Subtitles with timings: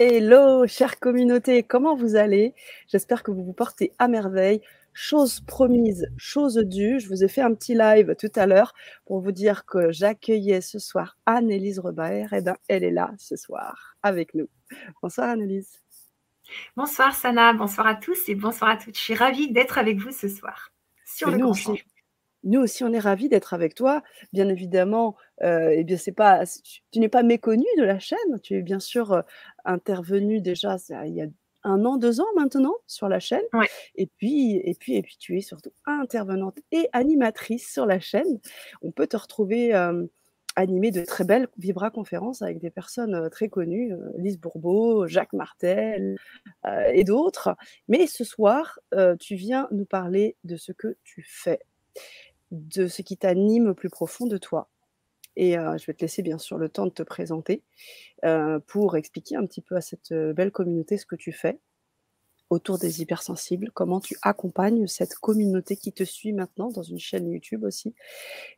[0.00, 2.52] Hello, chère communauté, comment vous allez?
[2.88, 4.60] J'espère que vous vous portez à merveille.
[4.92, 6.98] Chose promise, chose due.
[6.98, 8.74] Je vous ai fait un petit live tout à l'heure
[9.06, 12.32] pour vous dire que j'accueillais ce soir Annelise Rebaer.
[12.32, 14.48] Et bien, elle est là ce soir avec nous.
[15.00, 15.80] Bonsoir Annelise.
[16.76, 18.98] Bonsoir Sana, bonsoir à tous et bonsoir à toutes.
[18.98, 20.72] Je suis ravie d'être avec vous ce soir
[21.04, 21.54] sur le grand
[22.44, 24.02] nous aussi, on est ravis d'être avec toi.
[24.32, 26.44] Bien évidemment, euh, eh bien, c'est pas,
[26.92, 28.40] tu, n'es pas méconnu de la chaîne.
[28.42, 29.22] Tu es bien sûr euh,
[29.64, 30.76] intervenu déjà
[31.06, 31.26] il y a
[31.66, 33.44] un an, deux ans maintenant sur la chaîne.
[33.96, 38.38] Et puis, et puis, et puis, tu es surtout intervenante et animatrice sur la chaîne.
[38.82, 40.04] On peut te retrouver euh,
[40.56, 45.32] animer de très belles Vibra conférences avec des personnes euh, très connues, Lise Bourbeau, Jacques
[45.32, 46.16] Martel
[46.92, 47.56] et d'autres.
[47.88, 48.78] Mais ce soir,
[49.18, 51.60] tu viens nous parler de ce que tu fais
[52.54, 54.70] de ce qui t'anime au plus profond de toi.
[55.36, 57.62] Et euh, je vais te laisser bien sûr le temps de te présenter
[58.24, 61.58] euh, pour expliquer un petit peu à cette euh, belle communauté ce que tu fais
[62.50, 67.28] autour des hypersensibles, comment tu accompagnes cette communauté qui te suit maintenant dans une chaîne
[67.28, 67.94] YouTube aussi,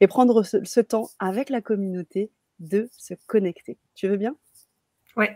[0.00, 3.78] et prendre ce, temps avec la communauté de se connecter.
[3.94, 4.36] Tu veux bien?
[5.16, 5.27] Oui,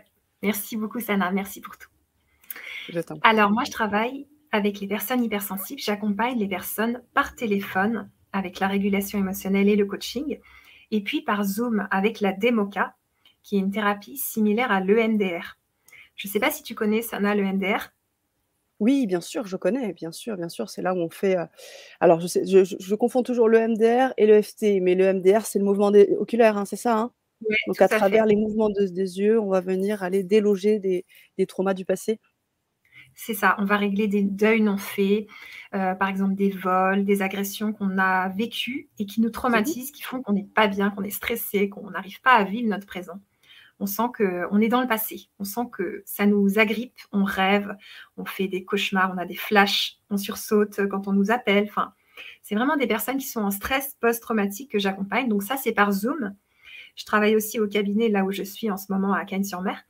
[0.43, 1.89] merci beaucoup Sana, merci pour tout.
[3.23, 8.67] Alors moi je travaille avec les personnes hypersensibles, j'accompagne les personnes par téléphone avec la
[8.67, 10.39] régulation émotionnelle et le coaching,
[10.91, 12.95] et puis par Zoom avec la DEMOCA,
[13.43, 15.57] qui est une thérapie similaire à l'EMDR.
[16.15, 17.91] Je ne sais pas si tu connais, Sana, l'EMDR.
[18.79, 20.69] Oui, bien sûr, je connais, bien sûr, bien sûr.
[20.69, 21.37] C'est là où on fait.
[21.37, 21.45] Euh,
[21.99, 25.59] alors, je, sais, je, confonds toujours le MDR et le FT, mais le MDR, c'est
[25.59, 26.15] le mouvement des...
[26.17, 27.11] oculaire, hein, c'est ça hein?
[27.67, 31.05] Donc, à, travers les mouvements des yeux, on va venir aller déloger des
[31.47, 32.19] traumas du passé.
[33.13, 35.27] C'est ça, on va régler des deuils non faits,
[35.75, 40.01] euh, par exemple des vols, des agressions qu'on a vécues et qui nous traumatisent, qui
[40.01, 43.19] font qu'on n'est pas bien, qu'on est stressé, qu'on n'arrive pas à vivre notre présent.
[43.79, 47.75] On sent qu'on est dans le passé, on sent que ça nous agrippe, on rêve,
[48.15, 51.65] on fait des cauchemars, on a des flashs, on sursaute quand on nous appelle.
[51.67, 51.93] Enfin,
[52.43, 55.29] c'est vraiment des personnes qui sont en stress post-traumatique que j'accompagne.
[55.29, 56.35] Donc ça, c'est par Zoom.
[56.95, 59.83] Je travaille aussi au cabinet là où je suis en ce moment à Cannes-sur-Mer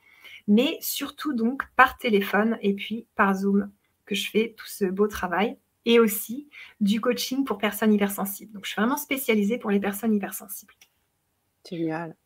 [0.51, 3.71] mais surtout donc par téléphone et puis par Zoom
[4.05, 6.49] que je fais tout ce beau travail et aussi
[6.81, 8.51] du coaching pour personnes hypersensibles.
[8.51, 10.73] Donc je suis vraiment spécialisée pour les personnes hypersensibles.
[11.67, 12.17] Génial.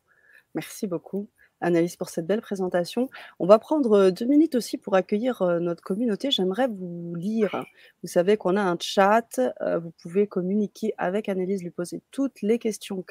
[0.56, 1.30] Merci beaucoup.
[1.62, 3.08] Analyse pour cette belle présentation.
[3.38, 6.30] On va prendre euh, deux minutes aussi pour accueillir euh, notre communauté.
[6.30, 7.64] J'aimerais vous lire.
[8.02, 9.40] Vous savez qu'on a un chat.
[9.62, 13.04] Euh, vous pouvez communiquer avec Analyse, lui poser toutes les questions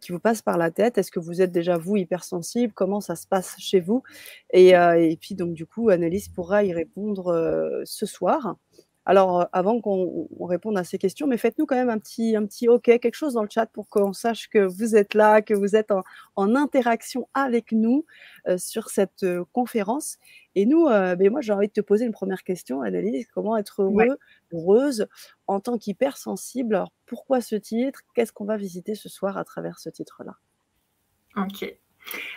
[0.00, 0.98] qui vous passent par la tête.
[0.98, 2.72] Est-ce que vous êtes déjà vous hypersensible?
[2.74, 4.02] Comment ça se passe chez vous?
[4.52, 8.56] Et, et, puis donc du coup, Analyse pourra y répondre ce soir.
[9.06, 12.44] Alors, euh, avant qu'on réponde à ces questions, mais faites-nous quand même un petit, un
[12.44, 15.54] petit OK, quelque chose dans le chat pour qu'on sache que vous êtes là, que
[15.54, 18.04] vous êtes en, interaction avec nous
[18.48, 20.18] euh, sur cette euh, conférence.
[20.54, 23.28] Et nous, ben moi, j'ai envie de te poser une première question, Annelise.
[23.32, 24.18] Comment être heureux,
[24.52, 25.06] heureuse
[25.46, 26.74] en tant qu'hypersensible?
[26.74, 28.00] Alors, pourquoi ce titre?
[28.14, 30.36] Qu'est-ce qu'on va visiter ce soir à travers ce titre-là?
[31.36, 31.72] Ok.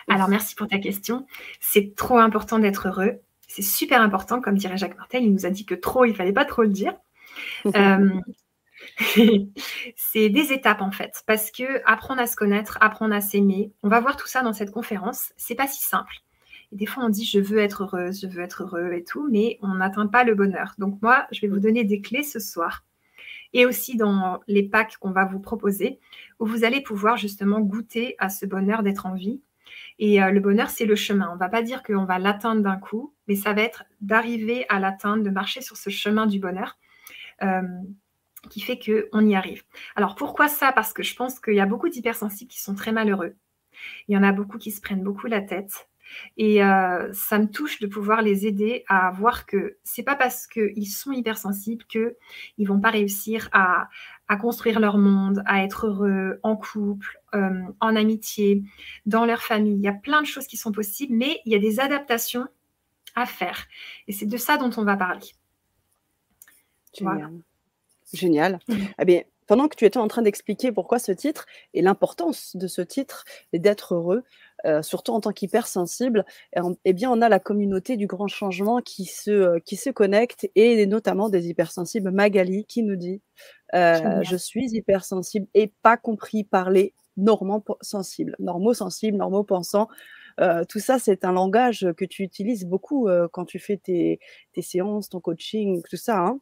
[0.08, 1.26] Alors, merci pour ta question.
[1.60, 3.20] C'est trop important d'être heureux.
[3.54, 6.32] C'est super important, comme dirait Jacques Martel, il nous a dit que trop, il fallait
[6.32, 6.94] pas trop le dire.
[7.74, 8.20] Euh,
[9.96, 13.88] c'est des étapes en fait, parce que apprendre à se connaître, apprendre à s'aimer, on
[13.88, 15.32] va voir tout ça dans cette conférence.
[15.36, 16.14] C'est pas si simple.
[16.70, 19.26] Et des fois, on dit je veux être heureuse, je veux être heureux et tout,
[19.30, 20.74] mais on n'atteint pas le bonheur.
[20.78, 22.84] Donc moi, je vais vous donner des clés ce soir
[23.52, 25.98] et aussi dans les packs qu'on va vous proposer,
[26.38, 29.40] où vous allez pouvoir justement goûter à ce bonheur d'être en vie
[29.98, 31.28] et euh, le bonheur, c'est le chemin.
[31.30, 34.66] On ne va pas dire qu'on va l'atteindre d'un coup, mais ça va être d'arriver
[34.68, 36.78] à l'atteindre, de marcher sur ce chemin du bonheur.
[37.42, 37.62] Euh,
[38.50, 39.62] qui fait qu'on y arrive.
[39.96, 40.70] Alors pourquoi ça?
[40.70, 43.36] Parce que je pense qu'il y a beaucoup d'hypersensibles qui sont très malheureux.
[44.06, 45.88] Il y en a beaucoup qui se prennent beaucoup la tête.
[46.36, 50.46] Et euh, ça me touche de pouvoir les aider à voir que c'est pas parce
[50.46, 53.88] qu'ils sont hypersensibles qu'ils vont pas réussir à,
[54.28, 58.62] à construire leur monde, à être heureux en couple, euh, en amitié,
[59.06, 59.74] dans leur famille.
[59.74, 62.46] Il y a plein de choses qui sont possibles, mais il y a des adaptations
[63.14, 63.66] à faire.
[64.08, 65.26] Et c'est de ça dont on va parler.
[66.92, 67.32] Génial.
[68.12, 68.58] Génial.
[68.98, 72.66] Eh bien, pendant que tu étais en train d'expliquer pourquoi ce titre et l'importance de
[72.66, 74.24] ce titre et d'être heureux,
[74.64, 76.24] euh, surtout en tant qu'hypersensible,
[76.56, 79.90] eh, eh bien, on a la communauté du grand changement qui se, euh, qui se
[79.90, 82.10] connecte et notamment des hypersensibles.
[82.10, 83.20] Magali qui nous dit
[83.74, 89.88] euh, Je suis hypersensible et pas compris par les normaux sensibles, normaux sensibles, normaux pensants.
[90.68, 94.18] tout ça, c'est un langage que tu utilises beaucoup quand tu fais tes,
[94.52, 96.18] tes, séances, ton coaching, tout ça.
[96.18, 96.40] Hein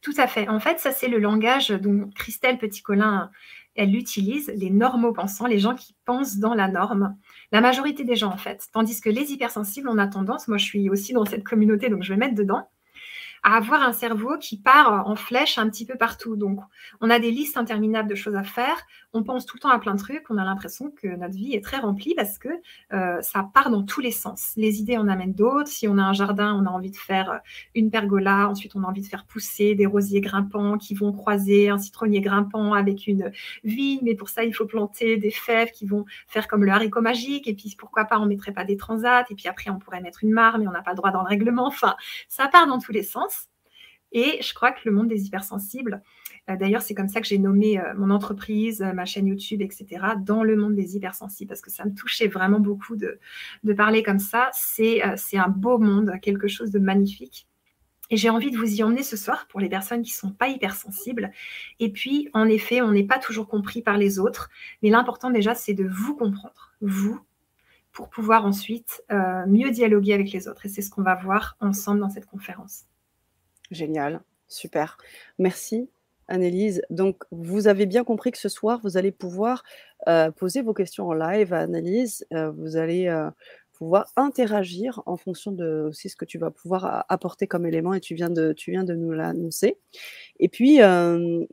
[0.00, 0.48] tout à fait.
[0.48, 3.30] En fait, ça, c'est le langage dont Christelle Petit-Colin
[3.76, 7.16] elle utilise les normaux pensants, les gens qui pensent dans la norme.
[7.52, 8.66] La majorité des gens, en fait.
[8.72, 12.02] Tandis que les hypersensibles, on a tendance, moi je suis aussi dans cette communauté, donc
[12.02, 12.68] je vais mettre dedans,
[13.46, 16.34] à avoir un cerveau qui part en flèche un petit peu partout.
[16.34, 16.58] Donc,
[17.00, 18.76] on a des listes interminables de choses à faire.
[19.12, 20.28] On pense tout le temps à plein de trucs.
[20.30, 22.48] On a l'impression que notre vie est très remplie parce que
[22.92, 24.52] euh, ça part dans tous les sens.
[24.56, 25.68] Les idées en amènent d'autres.
[25.68, 27.40] Si on a un jardin, on a envie de faire
[27.76, 28.48] une pergola.
[28.48, 32.20] Ensuite, on a envie de faire pousser des rosiers grimpants qui vont croiser un citronnier
[32.20, 33.30] grimpant avec une
[33.62, 34.00] vigne.
[34.02, 37.46] Mais pour ça, il faut planter des fèves qui vont faire comme le haricot magique.
[37.46, 39.24] Et puis, pourquoi pas, on mettrait pas des transats.
[39.30, 41.22] Et puis après, on pourrait mettre une mare, mais on n'a pas le droit dans
[41.22, 41.68] le règlement.
[41.68, 41.94] Enfin,
[42.26, 43.35] ça part dans tous les sens.
[44.12, 46.02] Et je crois que le monde des hypersensibles,
[46.48, 49.62] euh, d'ailleurs, c'est comme ça que j'ai nommé euh, mon entreprise, euh, ma chaîne YouTube,
[49.62, 49.86] etc.,
[50.20, 53.18] dans le monde des hypersensibles, parce que ça me touchait vraiment beaucoup de,
[53.76, 54.50] parler comme ça.
[54.52, 57.48] C'est un beau monde, quelque chose de magnifique.
[58.08, 60.30] Et j'ai envie de vous y emmener ce soir pour les personnes qui ne sont
[60.30, 61.32] pas hypersensibles.
[61.80, 64.48] Et puis, en effet, on n'est pas toujours compris par les autres,
[64.82, 67.20] mais l'important déjà, c'est de vous comprendre, vous,
[67.90, 69.02] pour pouvoir ensuite
[69.48, 70.66] mieux dialoguer avec les autres.
[70.66, 72.84] Et c'est ce qu'on va voir ensemble dans cette conférence.
[73.70, 74.98] Génial, super.
[75.38, 75.88] Merci,
[76.28, 76.82] Annelise.
[76.90, 79.62] Donc, vous avez bien compris que ce soir, vous allez pouvoir
[80.08, 82.26] euh, poser vos questions en live à Annelise.
[82.32, 83.30] Euh, vous allez euh,
[83.72, 88.00] pouvoir interagir en fonction de aussi ce que tu vas pouvoir apporter comme élément et
[88.00, 89.78] tu viens de, tu viens de nous l'annoncer.
[90.38, 90.78] Et puis,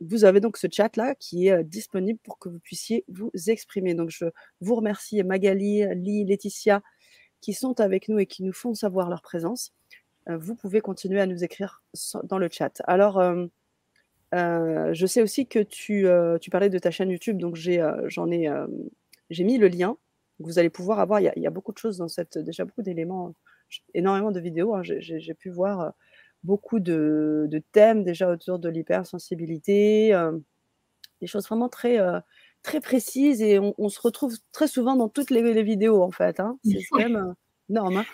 [0.00, 3.94] vous avez donc ce chat-là qui est disponible pour que vous puissiez vous exprimer.
[3.94, 4.24] Donc, je
[4.60, 6.82] vous remercie Magali, Lee, Laetitia
[7.44, 9.74] qui sont avec nous et qui nous font savoir leur présence.
[10.28, 11.82] Euh, vous pouvez continuer à nous écrire
[12.24, 12.82] dans le chat.
[12.86, 13.46] Alors, euh,
[14.34, 16.06] euh, je sais aussi que tu,
[16.40, 18.50] tu, parlais de ta chaîne YouTube, donc j'ai j'en ai,
[19.30, 19.96] j'ai mis le lien.
[20.40, 23.34] Vous allez pouvoir avoir, il y, a beaucoup de choses dans cette, déjà beaucoup d'éléments,
[23.94, 24.74] énormément de vidéos.
[24.74, 24.82] Hein.
[24.82, 25.92] j'ai pu voir
[26.42, 30.08] beaucoup de, de, thèmes déjà autour de l'hypersensibilité,
[31.20, 31.98] des choses vraiment très,
[32.64, 36.40] très précises et on, se retrouve très souvent dans toutes les, vidéos en fait.
[36.40, 36.58] Hein.
[36.64, 37.34] C'est quand même
[37.70, 37.98] énorme.
[37.98, 38.04] Hein.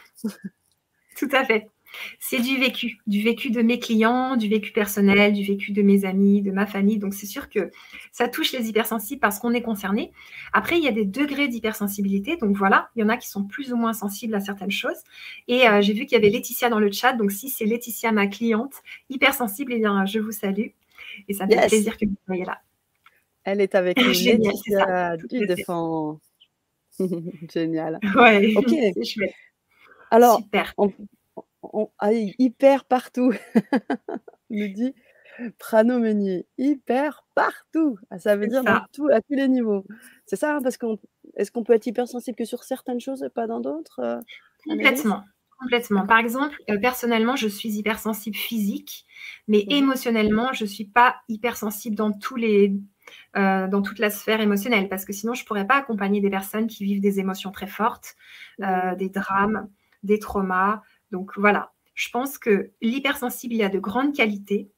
[1.16, 1.70] Tout à fait.
[2.18, 6.04] C'est du vécu, du vécu de mes clients, du vécu personnel, du vécu de mes
[6.04, 6.98] amis, de ma famille.
[6.98, 7.70] Donc c'est sûr que
[8.12, 10.12] ça touche les hypersensibles parce qu'on est concerné.
[10.52, 12.36] Après, il y a des degrés d'hypersensibilité.
[12.36, 14.98] Donc voilà, il y en a qui sont plus ou moins sensibles à certaines choses.
[15.48, 17.12] Et euh, j'ai vu qu'il y avait Laetitia dans le chat.
[17.12, 18.74] Donc si c'est Laetitia, ma cliente,
[19.08, 20.68] hypersensible, eh bien je vous salue.
[21.28, 22.60] Et ça me fait plaisir que vous soyez là.
[23.44, 24.04] Elle est avec nous.
[24.12, 26.20] Laetitia du défend.
[27.52, 27.98] Génial.
[28.14, 28.70] Ouais, ok.
[30.10, 30.92] Alors, Super on,
[32.38, 33.32] hyper partout.
[34.50, 34.94] nous dit
[35.58, 37.98] Prano Meunier, hyper partout.
[38.10, 39.84] Ah, ça veut dire à tous les niveaux.
[40.26, 40.98] C'est ça, hein, parce qu'on
[41.36, 44.20] est-ce qu'on peut être hypersensible que sur certaines choses et pas dans d'autres euh,
[44.66, 45.24] Complètement.
[45.60, 46.06] Complètement.
[46.06, 49.04] Par exemple, euh, personnellement, je suis hypersensible physique,
[49.46, 52.74] mais mmh émotionnellement, je ne suis pas hypersensible dans tous les,
[53.36, 56.30] euh, dans toute la sphère émotionnelle, parce que sinon, je ne pourrais pas accompagner des
[56.30, 58.16] personnes qui vivent des émotions très fortes,
[58.58, 59.68] des drames,
[60.02, 60.80] des traumas,
[61.10, 64.70] donc voilà, je pense que l'hypersensible, il y a de grandes qualités.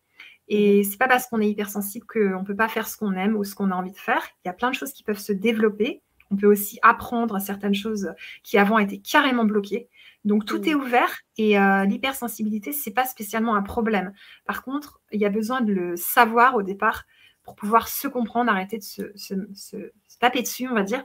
[0.48, 3.36] Et c'est pas parce qu'on est hypersensible qu'on ne peut pas faire ce qu'on aime
[3.36, 4.22] ou ce qu'on a envie de faire.
[4.44, 6.02] Il y a plein de choses qui peuvent se développer.
[6.30, 8.12] On peut aussi apprendre certaines choses
[8.42, 9.88] qui avant étaient carrément bloquées.
[10.24, 10.80] Donc tout est mhm.
[10.80, 14.12] ouvert et euh, l'hypersensibilité, ce n'est pas spécialement un problème.
[14.46, 17.04] Par contre, il y a besoin de le savoir au départ
[17.44, 21.04] pour pouvoir se comprendre, arrêter de se, se taper dessus, on va dire.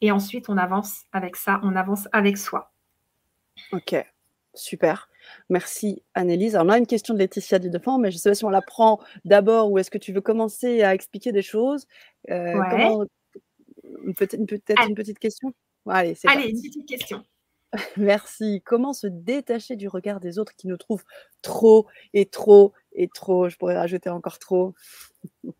[0.00, 2.72] Et ensuite, on avance avec ça, on avance avec soi.
[3.72, 3.94] Ok.
[4.54, 5.08] Super.
[5.48, 6.54] Merci Annelise.
[6.54, 8.50] Alors, on a une question de Laetitia Dudefend, mais je ne sais pas si on
[8.50, 11.86] la prend d'abord ou est-ce que tu veux commencer à expliquer des choses
[12.30, 12.52] euh,
[14.16, 15.52] Peut-être une, petite question?
[15.86, 17.24] Allez, Allez une petite question.
[17.96, 18.62] Merci.
[18.64, 21.04] Comment se détacher du regard des autres qui nous trouvent
[21.42, 23.48] trop et trop et trop?
[23.48, 24.74] Je pourrais rajouter encore trop.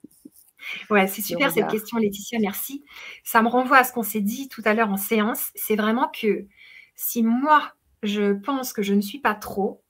[0.88, 2.38] Ouais, c'est super cette question, Laetitia.
[2.38, 2.82] Merci.
[3.22, 5.50] Ça me renvoie à ce qu'on s'est dit tout à l'heure en séance.
[5.54, 6.46] C'est vraiment que
[6.96, 9.82] si moi, je pense que je ne suis pas trop,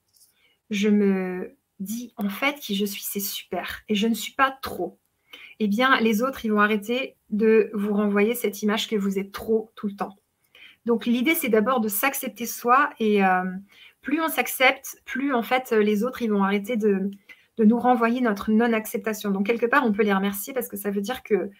[0.70, 3.82] je me dis en fait qui je suis, c'est super.
[3.88, 4.98] Et je ne suis pas trop.
[5.60, 9.32] Eh bien, les autres, ils vont arrêter de vous renvoyer cette image que vous êtes
[9.32, 10.16] trop tout le temps.
[10.84, 12.90] Donc, l'idée, c'est d'abord de s'accepter soi.
[12.98, 13.44] Et euh,
[14.02, 17.10] plus on s'accepte, plus en fait, les autres, ils vont arrêter de,
[17.58, 19.30] nous renvoyer notre non-acceptation.
[19.30, 21.50] Donc, quelque part, on peut les remercier parce que ça veut dire que,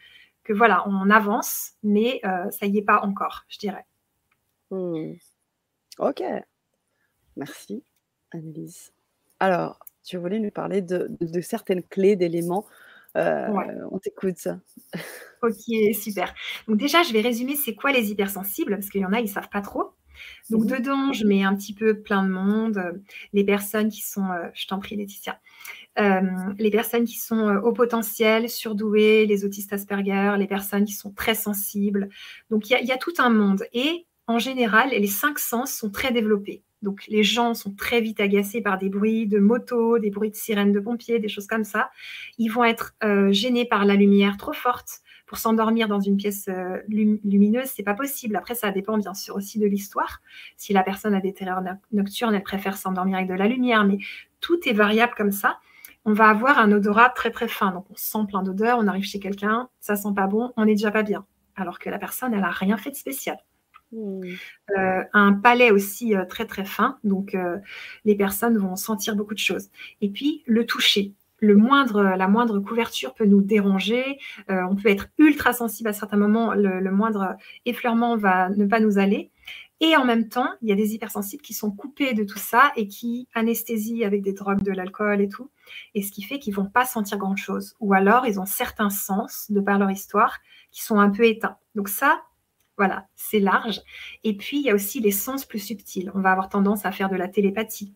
[0.49, 3.85] voilà, on avance, mais euh, ça y est pas encore, je dirais.
[4.71, 5.13] Hmm.
[5.99, 6.23] Ok.
[7.37, 7.83] Merci,
[8.33, 8.93] Annelise.
[9.41, 11.09] Alors, tu voulais nous parler de,
[11.41, 12.67] certaines clés, d'éléments.
[13.17, 13.49] Euh,
[13.91, 14.49] on t'écoute.
[15.43, 16.35] Ok, super.
[16.67, 19.25] Donc déjà, je vais résumer c'est quoi les hypersensibles, parce qu'il y en a, ils
[19.25, 19.93] ne savent pas trop.
[20.51, 24.25] Donc mmh dedans, je mets un petit peu plein de monde, les personnes qui sont,
[24.31, 25.41] euh, je t'en prie Laetitia,
[25.99, 26.21] euh,
[26.59, 31.13] les personnes qui sont euh, au potentiel, surdouées, les autistes Asperger, les personnes qui sont
[31.13, 32.09] très sensibles.
[32.51, 33.65] Donc, il y, a tout un monde.
[33.73, 36.63] Et en général, les cinq sens sont très développés.
[36.83, 40.37] Donc, les gens sont très vite agacés par des bruits de moto, des bruits de
[40.37, 41.91] sirènes de pompiers, des choses comme ça.
[42.37, 45.01] Ils vont être euh, gênés par la lumière trop forte.
[45.27, 46.51] Pour s'endormir dans une pièce
[46.87, 48.37] lumineuse, c'est pas possible.
[48.37, 50.21] Après, ça dépend bien sûr aussi de l'histoire.
[50.59, 51.63] Si la personne a des terreurs
[51.93, 53.97] nocturnes, elle préfère s'endormir avec de la lumière, mais
[54.41, 55.59] tout est variable comme ça
[56.05, 57.73] on va avoir un odorat très très fin.
[57.73, 60.75] Donc on sent plein d'odeurs, on arrive chez quelqu'un, ça sent pas bon, on n'est
[60.75, 61.27] déjà pas bien.
[61.57, 63.39] Alors que la personne, elle n'a rien fait de spécial.
[63.95, 64.23] Hmm.
[64.77, 67.59] Euh, un palais aussi euh, très très fin, donc euh,
[68.05, 69.69] les personnes vont sentir beaucoup de choses.
[70.01, 71.13] Et puis le toucher.
[71.41, 74.19] Le moindre, la moindre couverture peut nous déranger.
[74.49, 76.55] on peut être ultra sensible à certains moments.
[76.55, 77.37] le, moindre
[77.67, 79.31] effleurement va ne pas nous aller.
[79.81, 82.73] Et en même temps, il y a des hypersensibles qui sont coupés de tout ça
[82.77, 85.51] et qui anesthésient avec des drogues, de l'alcool et tout.
[85.95, 87.75] Et ce qui fait qu'ils vont pas sentir grand-chose.
[87.81, 90.39] Ou alors, ils ont certains sens, de par leur histoire,
[90.71, 91.59] qui sont un peu éteints.
[91.75, 92.23] Donc ça,
[92.77, 93.81] voilà, c'est large.
[94.25, 96.11] Et puis, il y a aussi les sens plus subtils.
[96.15, 97.95] On va avoir tendance à faire de la télépathie,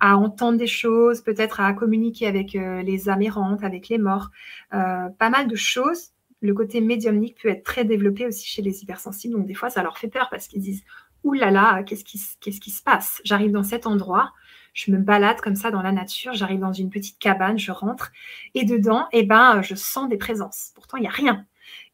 [0.00, 4.30] à entendre des choses, peut-être à communiquer avec euh, les âmes errantes, avec les morts.
[4.74, 6.10] Euh, pas mal de choses.
[6.40, 9.34] Le côté médiumnique peut être très développé aussi chez les hypersensibles.
[9.34, 10.84] Donc, des fois, ça leur fait peur parce qu'ils disent
[11.24, 13.20] Ouh là là, qu'est-ce qui, qu'est-ce qui se passe?
[13.24, 14.32] J'arrive dans cet endroit,
[14.72, 18.12] je me balade comme ça dans la nature, j'arrive dans une petite cabane, je rentre,
[18.54, 20.70] et dedans, eh ben, je sens des présences.
[20.74, 21.44] Pourtant, il n'y a rien.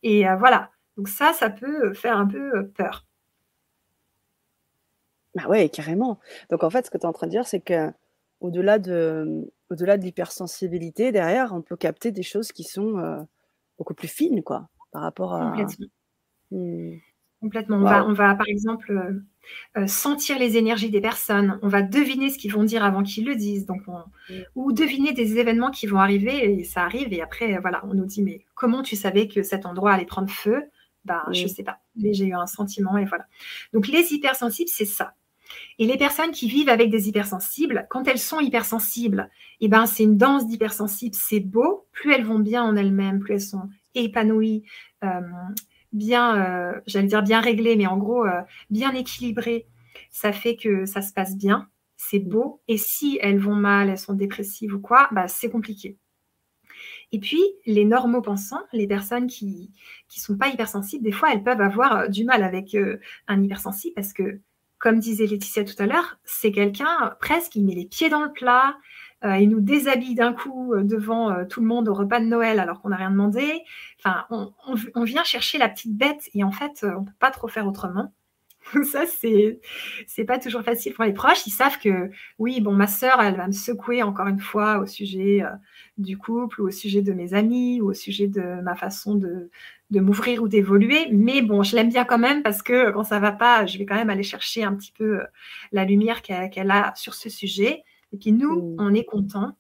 [0.03, 0.71] Et euh, voilà.
[0.97, 3.05] Donc ça, ça peut faire un peu euh, peur.
[5.35, 6.21] Bah ouais, carrément.
[6.51, 7.91] Donc en fait, ce que tu es en train de dire, c'est que
[8.41, 13.19] au-delà de, au-delà de l'hypersensibilité, derrière, on peut capter des choses qui sont euh,
[13.79, 15.57] beaucoup plus fines, quoi, par rapport à.
[16.51, 16.99] Mmh.
[17.41, 17.77] Complètement.
[17.77, 21.59] On, va, on va, par exemple, euh, euh, sentir les énergies des personnes.
[21.61, 23.67] On va deviner ce qu'ils vont dire avant qu'ils le disent.
[23.67, 24.33] Donc mm.
[24.55, 28.07] Ou deviner des événements qui vont arriver, et ça arrive, et après, voilà, on nous
[28.07, 30.63] dit, mais comment tu savais que cet endroit allait prendre feu?
[31.05, 33.27] Ben, Je ne sais pas, mais j'ai eu un sentiment, et voilà.
[33.73, 35.15] Donc les hypersensibles, c'est ça.
[35.79, 39.31] Et les personnes qui vivent avec des hypersensibles, quand elles sont hypersensibles,
[39.61, 41.87] eh ben, c'est une danse d'hypersensibles, c'est beau.
[41.93, 44.65] Plus elles vont bien en elles-mêmes, plus elles sont épanouies,
[45.05, 45.21] euh,
[45.93, 49.67] bien, euh, j'allais dire bien réglé, mais en gros, euh, bien équilibré,
[50.11, 52.61] ça fait que ça se passe bien, c'est beau.
[52.69, 55.99] Et si elles vont mal, elles sont dépressives ou quoi, bah, c'est compliqué.
[57.15, 59.71] Et puis, les normaux pensants, les personnes qui
[60.09, 62.77] ne sont pas hypersensibles, des fois, elles peuvent avoir euh, du mal avec
[63.29, 64.41] un hypersensible parce que,
[64.79, 68.33] comme disait Laetitia tout à l'heure, c'est quelqu'un presque, il met les pieds dans le
[68.33, 68.77] plat,
[69.25, 72.27] euh, il nous déshabille d'un coup euh, devant euh, tout le monde au repas de
[72.27, 73.63] Noël alors qu'on n'a rien demandé.
[73.99, 77.49] Enfin, on, vient chercher la petite bête et en fait, on ne peut pas trop
[77.49, 78.13] faire autrement.
[78.85, 79.61] Ça, c'est,
[80.07, 81.47] c'est pas toujours facile pour les proches.
[81.47, 84.87] Ils savent que, oui, bon, ma sœur, elle va me secouer encore une fois au
[84.87, 85.43] sujet
[85.99, 89.51] du couple ou au sujet de mes amis ou au sujet de ma façon de,
[89.91, 91.09] de m'ouvrir ou d'évoluer.
[91.13, 93.87] Mais bon, je l'aime bien quand même parce que quand ça va pas, je vais
[93.87, 95.21] quand même aller chercher un petit peu
[95.73, 97.83] la lumière qu'elle a sur ce sujet.
[98.13, 98.77] Et puis nous, mmh.
[98.79, 99.57] on est content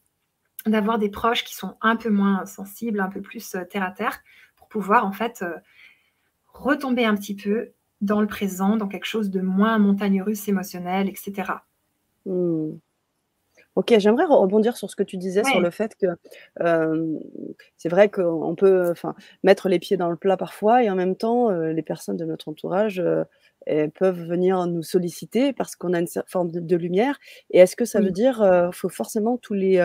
[0.66, 3.90] d'avoir des proches qui sont un peu moins sensibles, un peu plus euh, terre à
[3.90, 4.20] terre,
[4.56, 5.56] pour pouvoir en fait euh,
[6.48, 7.72] retomber un petit peu
[8.04, 11.52] dans le présent, dans quelque chose de moins montagne russe émotionnel, etc.
[12.26, 12.72] Mmh.
[13.76, 16.06] Ok, j'aimerais rebondir sur ce que tu disais sur le fait que
[16.60, 17.18] euh,
[17.76, 18.94] c'est vrai qu'on peut
[19.42, 22.48] mettre les pieds dans le plat parfois et en même temps, les personnes de notre
[22.48, 23.02] entourage
[23.94, 27.18] peuvent venir nous solliciter parce qu'on a une forme de, lumière.
[27.50, 29.84] Et est-ce que ça veut dire qu'il faut forcément tous les,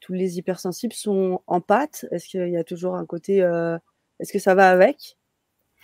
[0.00, 2.04] tous les hypersensibles sont en pâte?
[2.10, 3.38] Est-ce qu'il y a toujours un côté.
[4.20, 5.16] est-ce que ça va avec?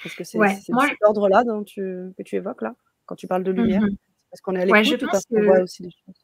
[0.04, 2.74] Est-ce que c'est cet ordre-là que tu évoques là,
[3.06, 3.96] quand tu parles de lumière mmh
[4.32, 6.14] Est-ce qu'on est à l'écoute ou parce qu'on voit aussi des choses?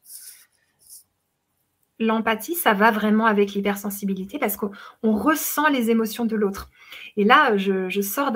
[1.99, 6.69] L'empathie, ça va vraiment avec l'hypersensibilité parce qu'on ressent les émotions de l'autre.
[7.15, 8.31] Et là, je, sors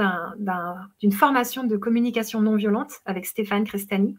[1.00, 4.18] d'une formation de communication non violente avec Stéphane Crestani.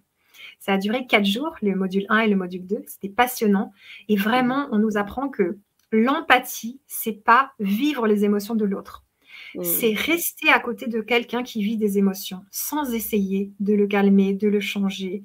[0.61, 2.85] Ça a duré quatre jours, le module 1 et le module 2.
[2.87, 3.73] C'était passionnant.
[4.09, 5.59] Et vraiment, on nous apprend que
[5.91, 9.05] l'empathie, c'est pas vivre les émotions de l'autre.
[9.55, 9.65] Mmh.
[9.65, 14.33] C'est rester à côté de quelqu'un qui vit des émotions sans essayer de le calmer,
[14.33, 15.25] de le changer,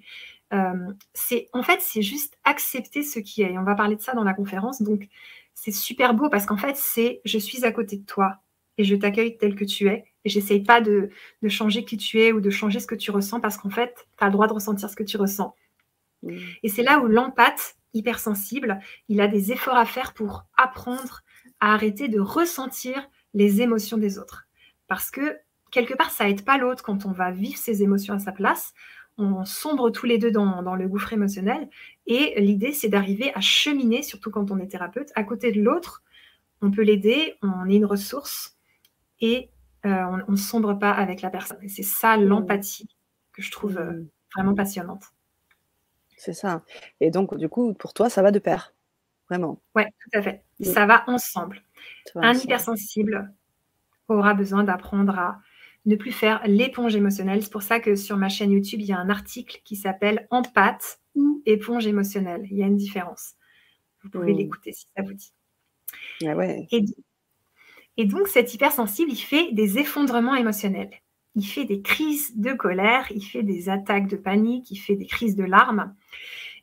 [0.54, 3.58] euh, c'est en fait c'est juste accepter ce qui est.
[3.58, 4.82] on va parler de ça dans la conférence.
[4.82, 5.08] Donc
[5.54, 8.38] c'est super beau parce qu'en fait c'est je suis à côté de toi
[8.78, 11.10] et je t'accueille tel que tu es et j'essaye pas de,
[11.48, 14.24] changer qui tu es ou de changer ce que tu ressens parce qu'en fait tu
[14.24, 15.54] as le droit de ressentir ce que tu ressens.
[16.24, 16.38] Mmh.
[16.64, 18.80] Et c'est là où l'empathe hypersensible,
[19.10, 21.24] il a des efforts à faire pour apprendre
[21.60, 24.48] à arrêter de ressentir les émotions des autres.
[24.88, 25.38] Parce que
[25.72, 28.74] quelque part, ça aide pas l'autre quand on va vivre ses émotions à sa place
[29.18, 31.70] on sombre tous les deux dans, le gouffre émotionnel.
[32.06, 36.04] Et l'idée, c'est d'arriver à cheminer, surtout quand on est thérapeute, à côté de l'autre.
[36.62, 38.58] On peut l'aider, on est une ressource
[39.20, 39.50] et
[39.86, 41.58] euh, on ne sombre pas avec la personne.
[41.62, 42.90] Et c'est ça l'empathie
[43.34, 44.04] que je trouve euh,
[44.36, 45.04] vraiment passionnante.
[46.16, 46.64] C'est ça.
[47.00, 48.74] Et donc, du coup, pour toi, ça va de pair.
[49.30, 49.62] Vraiment.
[49.76, 50.44] Oui, tout à fait.
[50.62, 51.62] Ça va ensemble.
[52.16, 53.34] Un hypersensible
[54.08, 55.40] aura besoin d'apprendre à
[55.86, 57.42] ne plus faire l'éponge émotionnelle.
[57.44, 60.28] C'est pour ça que sur ma chaîne YouTube, il y a un article qui s'appelle
[60.32, 62.46] Empathe ou éponge émotionnelle.
[62.50, 63.34] Il y a une différence.
[64.04, 64.38] Vous pouvez mmh.
[64.38, 65.32] l'écouter si ça vous dit.
[66.26, 66.68] Ah ouais.
[66.72, 66.84] et,
[67.98, 70.92] et donc, cet hypersensible, il fait des effondrements émotionnels.
[71.36, 75.06] Il fait des crises de colère, il fait des attaques de panique, il fait des
[75.06, 75.96] crises de larmes.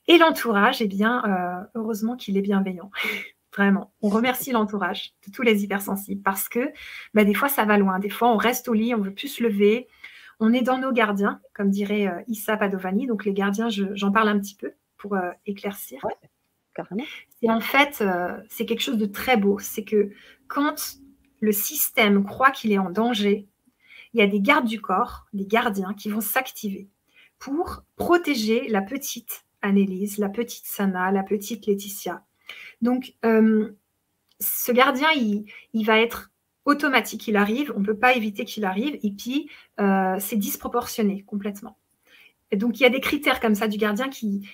[0.06, 2.90] Et l'entourage, eh bien, euh, heureusement qu'il est bienveillant.
[3.56, 3.92] Vraiment.
[4.02, 6.72] On remercie l'entourage de tous les hypersensibles parce que
[7.14, 7.98] bah, des fois, ça va loin.
[7.98, 9.86] Des fois, on reste au lit, on veut plus se lever.
[10.40, 13.06] On est dans nos gardiens, comme dirait euh, Issa Padovani.
[13.06, 16.04] Donc, les gardiens, j'en parle un petit peu pour euh, éclaircir.
[16.04, 16.16] Ouais,
[16.74, 17.04] carrément.
[17.42, 18.02] Et en fait,
[18.48, 19.58] c'est quelque chose de très beau.
[19.60, 20.10] C'est que
[20.48, 20.96] quand
[21.40, 23.46] le système croit qu'il est en danger,
[24.14, 26.88] il y a des gardes du corps, des gardiens qui vont s'activer
[27.38, 32.24] pour protéger la petite Annelise, la petite Sana, la petite Laetitia.
[32.82, 33.70] Donc, euh,
[34.40, 36.30] ce gardien, il, va être
[36.64, 39.48] automatique, il arrive, on ne peut pas éviter qu'il arrive, et puis
[39.80, 41.78] euh, c'est disproportionné complètement.
[42.52, 44.46] Donc, il y a des critères comme ça du gardien qui,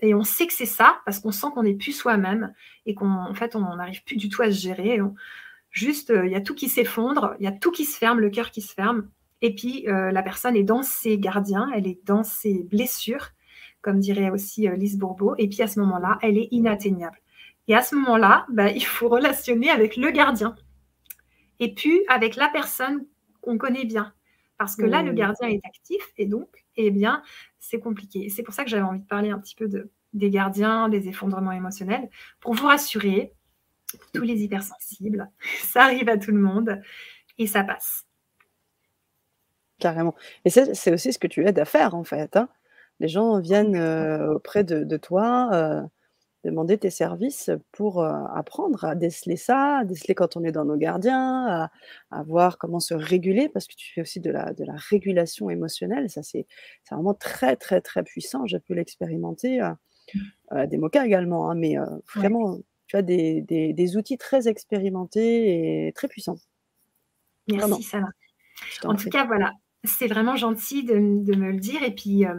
[0.00, 2.54] et on sait que c'est ça parce qu'on sent qu'on n'est plus soi-même
[2.86, 5.00] et qu'en fait, on n'arrive plus du tout à se gérer.
[5.70, 8.20] juste, euh, il y a tout qui s'effondre, il y a tout qui se ferme,
[8.20, 9.08] le cœur qui se ferme.
[9.40, 13.32] Et puis, la personne est dans ses gardiens, elle est dans ses blessures
[13.82, 15.34] comme dirait aussi Lise Bourbeau.
[15.38, 17.21] Et puis à ce moment-là, elle est inatteignable.
[17.68, 20.56] Et à ce moment-là, bah, il faut relationner avec le gardien.
[21.60, 23.06] Et puis avec la personne
[23.40, 24.12] qu'on connaît bien.
[24.58, 25.16] Parce que là, le mmh.
[25.16, 27.22] gardien est actif et donc, eh bien,
[27.58, 28.28] c'est compliqué.
[28.28, 31.08] C'est pour ça que j'avais envie de parler un petit peu de, des gardiens, des
[31.08, 32.08] effondrements émotionnels,
[32.40, 33.32] pour vous rassurer,
[34.14, 35.30] tous les hypersensibles,
[35.62, 36.80] ça arrive à tout le monde
[37.38, 38.06] et ça passe.
[39.78, 40.14] Carrément.
[40.44, 42.36] Et c'est aussi ce que tu aides à faire, en fait.
[42.36, 42.48] Hein
[43.00, 43.76] les gens viennent
[44.30, 45.88] auprès de, toi
[46.44, 50.76] demander tes services pour apprendre à déceler ça, à déceler quand on est dans nos
[50.76, 51.70] gardiens,
[52.10, 55.50] à, voir comment se réguler, parce que tu fais aussi de la, de la régulation
[55.50, 56.10] émotionnelle.
[56.10, 56.46] Ça, c'est
[56.90, 58.46] vraiment très, très, très puissant.
[58.46, 61.76] J'ai pu l'expérimenter à des moquins également, hein, mais
[62.14, 66.38] vraiment, tu as des, des, outils très expérimentés et très puissants.
[67.48, 68.10] Merci, Sarah.
[68.84, 69.52] En tout cas, voilà,
[69.84, 71.82] c'est vraiment gentil de, me le dire.
[71.82, 72.34] Et puis, euh,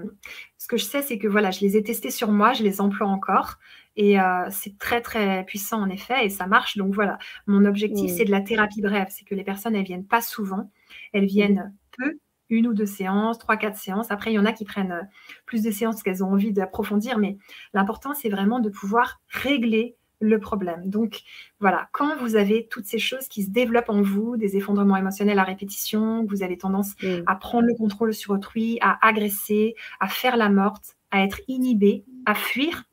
[0.57, 2.81] ce que je sais, c'est que voilà, je les ai testés sur moi, je les
[2.81, 3.57] emploie encore.
[3.95, 6.77] Et euh, c'est très, très puissant en effet, et ça marche.
[6.77, 9.07] Donc voilà, mon objectif, c'est de la thérapie brève.
[9.09, 10.71] C'est que les personnes, elles viennent pas souvent,
[11.13, 12.17] elles viennent peu,
[12.49, 14.11] une ou deux séances, trois, quatre séances.
[14.11, 15.03] Après, il y en a qui prennent euh,
[15.45, 17.17] plus de séances qu'elles ont envie d'approfondir.
[17.19, 17.37] Mais
[17.73, 20.89] l'important, c'est vraiment de pouvoir régler le problème.
[20.89, 21.21] Donc
[21.59, 25.37] voilà, quand vous avez toutes ces choses qui se développent en vous, des effondrements émotionnels
[25.37, 26.93] à répétition, vous avez tendance
[27.27, 32.05] à prendre le contrôle sur autrui, à agresser, à faire la morte, à être inhibé,
[32.25, 32.85] à fuir,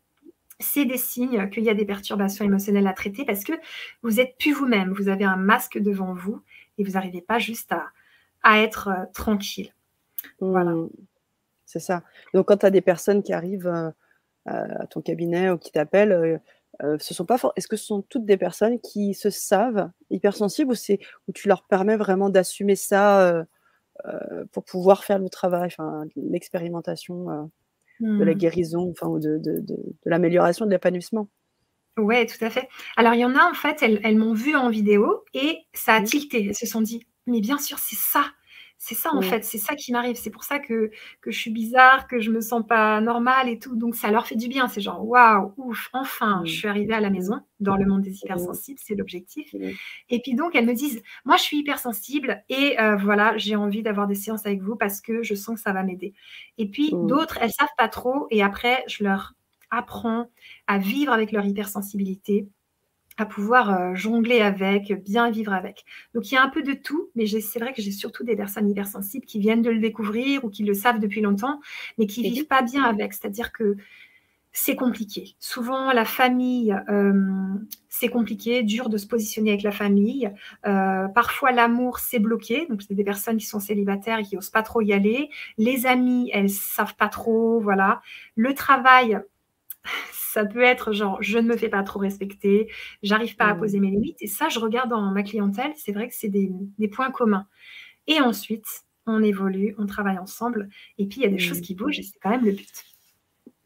[0.61, 3.53] c'est des signes qu'il y a des perturbations émotionnelles à traiter parce que
[4.03, 6.41] vous n'êtes plus vous-même, vous avez un masque devant vous
[6.79, 7.73] et vous n'arrivez pas juste
[8.43, 9.75] à, être euh, tranquille.
[10.41, 10.73] Voilà.
[10.73, 10.91] Mm.
[11.67, 12.03] C'est ça.
[12.35, 13.93] Donc quand tu as des personnes qui arrivent
[14.49, 16.39] euh, à ton cabinet ou qui t'appellent, euh,
[16.83, 20.73] euh, ce sont pas Est-ce que ce sont toutes des personnes qui se savent hypersensibles
[20.73, 23.45] ou c'est où tu leur permets vraiment d'assumer ça
[24.53, 26.07] pour pouvoir faire le travail, enfin
[28.01, 28.39] de la mmh.
[28.39, 31.29] guérison, enfin ou de, de, de, l'amélioration de l'épanouissement
[31.99, 32.69] Ouais, tout à fait.
[32.97, 35.95] Alors il y en a en fait, elles, elles m'ont vu en vidéo et ça
[35.95, 36.05] a mmh.
[36.05, 36.47] tilté.
[36.49, 38.25] Elles se sont dit, mais bien sûr c'est ça
[38.83, 40.17] c'est ça en fait, c'est ça qui m'arrive.
[40.17, 40.91] C'est pour ça que,
[41.21, 43.77] que je suis bizarre, que je me sens pas normale et tout.
[43.77, 44.69] Donc ça leur fait du bien.
[44.69, 48.17] C'est genre waouh, ouf, enfin, je suis arrivée à la maison dans le monde des
[48.17, 49.55] hypersensibles, c'est l'objectif.
[50.09, 53.83] Et puis donc elles me disent, moi je suis hypersensible et euh, voilà, j'ai envie
[53.83, 56.15] d'avoir des séances avec vous parce que je sens que ça va m'aider.
[56.57, 59.35] Et puis d'autres, elles savent pas trop et après je leur
[59.71, 60.31] apprends
[60.67, 62.49] à vivre avec leur hypersensibilité
[63.17, 65.85] à pouvoir euh, jongler avec, bien vivre avec.
[66.15, 68.37] Donc il y a un peu de tout, mais c'est vrai que j'ai surtout des
[68.37, 71.61] personnes hypersensibles qui viennent de le découvrir ou qui le savent depuis longtemps,
[71.99, 73.13] mais qui vivent pas bien avec.
[73.13, 73.77] C'est-à-dire que
[74.53, 75.37] c'est compliqué.
[75.39, 77.13] Souvent, la famille, euh,
[77.89, 80.33] c'est compliqué, dur de se positionner avec la famille.
[80.67, 82.67] Euh, parfois, l'amour, c'est bloqué.
[82.69, 85.31] Donc, c'est des personnes qui sont célibataires et qui n'osent pas trop y aller.
[85.57, 87.61] Les amis, elles savent pas trop.
[87.61, 88.01] Voilà.
[88.35, 89.21] Le travail,
[90.33, 92.71] ça peut être genre, je ne me fais pas trop respecter,
[93.03, 93.59] j'arrive pas à mmh.
[93.59, 94.23] poser mes limites.
[94.23, 96.51] Et ça, je regarde dans ma clientèle, c'est vrai que c'est des,
[96.89, 97.47] points communs.
[98.07, 98.67] Et ensuite,
[99.07, 100.69] on évolue, on travaille ensemble.
[100.99, 101.63] Et puis, il y a des choses mmh.
[101.63, 102.85] qui bougent et c'est quand même le but.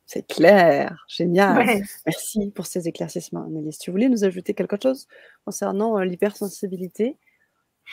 [0.06, 1.82] C'est clair, génial.
[2.06, 3.78] Merci pour ces éclaircissements, Annelise.
[3.78, 5.06] Tu voulais nous ajouter quelque chose
[5.44, 7.16] concernant euh, l'hypersensibilité?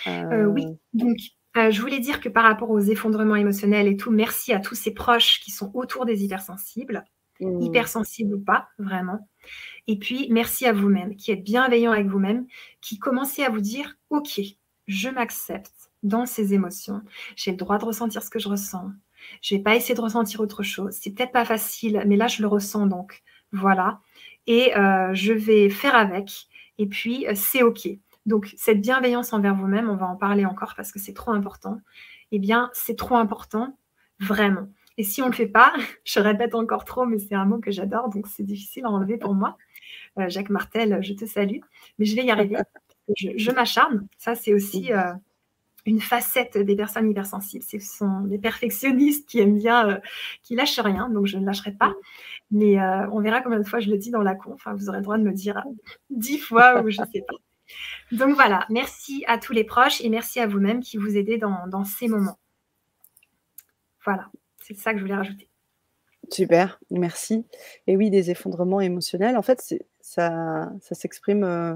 [0.07, 1.17] Euh, Oui, donc
[1.55, 4.91] je voulais dire que par rapport aux effondrements émotionnels et tout, merci à tous ces
[4.91, 7.03] proches qui sont autour des hypersensibles,
[7.41, 7.61] mmh.
[7.61, 9.27] hypersensibles ou pas, vraiment.
[9.87, 12.45] Et puis, merci à vous-même, qui êtes bienveillant avec vous-même,
[12.81, 14.39] qui commencez à vous dire, OK,
[14.87, 17.01] je m'accepte dans ces émotions.
[17.35, 18.91] J'ai le droit de ressentir ce que je ressens.
[19.41, 20.97] Je vais pas essayer de ressentir autre chose.
[20.99, 23.21] C'est peut-être pas facile, mais là, je le ressens donc.
[23.51, 23.99] Voilà.
[24.47, 26.47] Et euh, je vais faire avec.
[26.77, 27.87] Et puis, euh, c'est OK.
[28.25, 31.79] Donc, cette bienveillance envers vous-même, on va en parler encore parce que c'est trop important.
[32.31, 33.77] Eh bien, c'est trop important,
[34.19, 34.67] vraiment.
[34.97, 35.73] Et si on ne le fait pas,
[36.05, 39.17] je répète encore trop, mais c'est un mot que j'adore, donc c'est difficile à enlever
[39.17, 39.57] pour moi.
[40.19, 41.59] Euh, Jacques Martel, je te salue,
[41.97, 42.57] mais je vais y arriver.
[43.17, 44.07] Je, m'acharne.
[44.17, 45.11] Ça, c'est aussi euh,
[45.85, 47.65] une facette des personnes hypersensibles.
[47.65, 49.99] Ce sont des perfectionnistes qui aiment bien, euh,
[50.43, 51.93] qui lâchent rien, donc je ne lâcherai pas.
[52.51, 52.79] Mais
[53.11, 54.53] on verra combien de fois je le dis dans la con.
[54.53, 55.61] Enfin, vous aurez le droit de me dire
[56.09, 57.35] dix fois ou je ne sais pas.
[58.11, 61.83] Donc voilà, merci à tous les proches et merci à vous-même qui vous aidez dans,
[61.85, 62.39] ces moments.
[64.03, 64.29] Voilà,
[64.75, 65.47] c'est ça que je voulais rajouter.
[66.29, 67.45] Super, merci.
[67.87, 71.75] Et oui, des effondrements émotionnels, en fait, ça, ça s'exprime euh,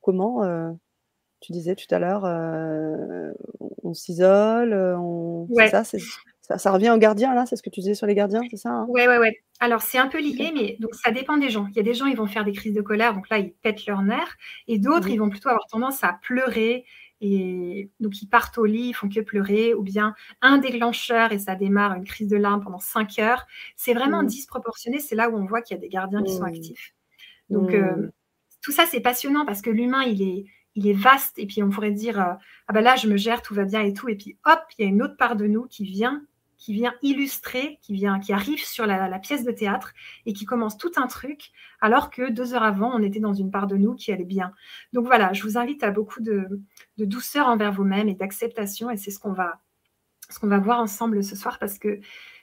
[0.00, 0.70] comment euh,
[1.40, 3.32] Tu disais tout à l'heure, euh,
[3.82, 5.48] on s'isole, on...
[5.70, 5.84] ça,
[6.58, 8.84] ça, revient aux gardiens, là, c'est ce que tu disais sur les gardiens, c'est ça
[8.88, 9.28] Oui, oui, oui.
[9.60, 11.66] Alors, c'est un peu lié, mais donc ça dépend des gens.
[11.70, 13.52] Il y a des gens, ils vont faire des crises de colère, donc là, ils
[13.52, 14.36] pètent leur nerfs,
[14.68, 16.84] et d'autres, ils vont plutôt avoir tendance à pleurer,
[17.20, 21.38] et donc ils partent au lit, ils font que pleurer, ou bien un déclencheur et
[21.38, 23.46] ça démarre une crise de larmes pendant 5 heures.
[23.76, 24.26] C'est vraiment mmh.
[24.26, 26.46] disproportionné, c'est là où on voit qu'il y a des gardiens qui sont mmh.
[26.46, 26.94] actifs.
[27.50, 28.10] Donc, euh, mmh.
[28.62, 31.70] tout ça, c'est passionnant parce que l'humain, il est, il est vaste, et puis on
[31.70, 32.34] pourrait dire, euh,
[32.68, 34.82] ah ben là, je me gère, tout va bien et tout, et puis hop, il
[34.82, 36.24] y a une autre part de nous qui vient
[36.64, 39.92] qui vient illustrer, qui vient, qui arrive sur la, pièce de théâtre
[40.24, 43.50] et qui commence tout un truc, alors que deux heures avant, on était dans une
[43.50, 44.50] part de nous qui allait bien.
[44.94, 46.48] Donc voilà, je vous invite à beaucoup de,
[46.96, 49.60] douceur envers vous-même et d'acceptation, et c'est ce qu'on va,
[50.30, 52.00] ce qu'on va voir ensemble ce soir, parce que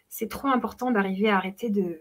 [0.08, 2.00] c'est trop important d'arriver à arrêter de,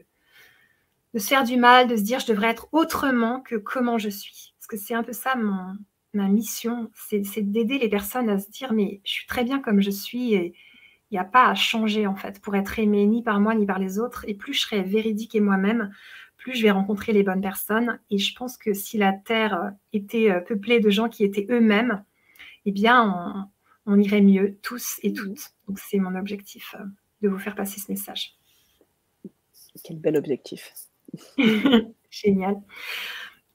[1.15, 4.11] de se faire du mal, de se dire je devrais être autrement que comment je
[4.11, 4.53] suis.
[4.59, 5.75] Parce que c'est un peu ça mon,
[6.13, 9.81] ma mission, c'est d'aider les personnes à se dire mais je suis très bien comme
[9.81, 10.53] je suis
[11.11, 13.67] il n'y a pas à changer en fait pour être aimé ni par moi ni
[13.67, 14.25] par les autres.
[14.29, 15.93] Et plus je serai véridique et moi-même,
[16.37, 17.99] plus je vais rencontrer les bonnes personnes.
[18.11, 21.47] Et je pense que si la Terre euh, était euh, peuplée de gens qui étaient
[21.51, 22.05] eux-mêmes,
[22.65, 23.51] eh bien,
[23.87, 25.51] on, irait mieux tous et toutes.
[25.67, 26.85] Donc c'est mon objectif euh,
[27.23, 28.37] de vous faire passer ce message.
[29.83, 30.73] Quel bel objectif.
[32.11, 32.57] Génial.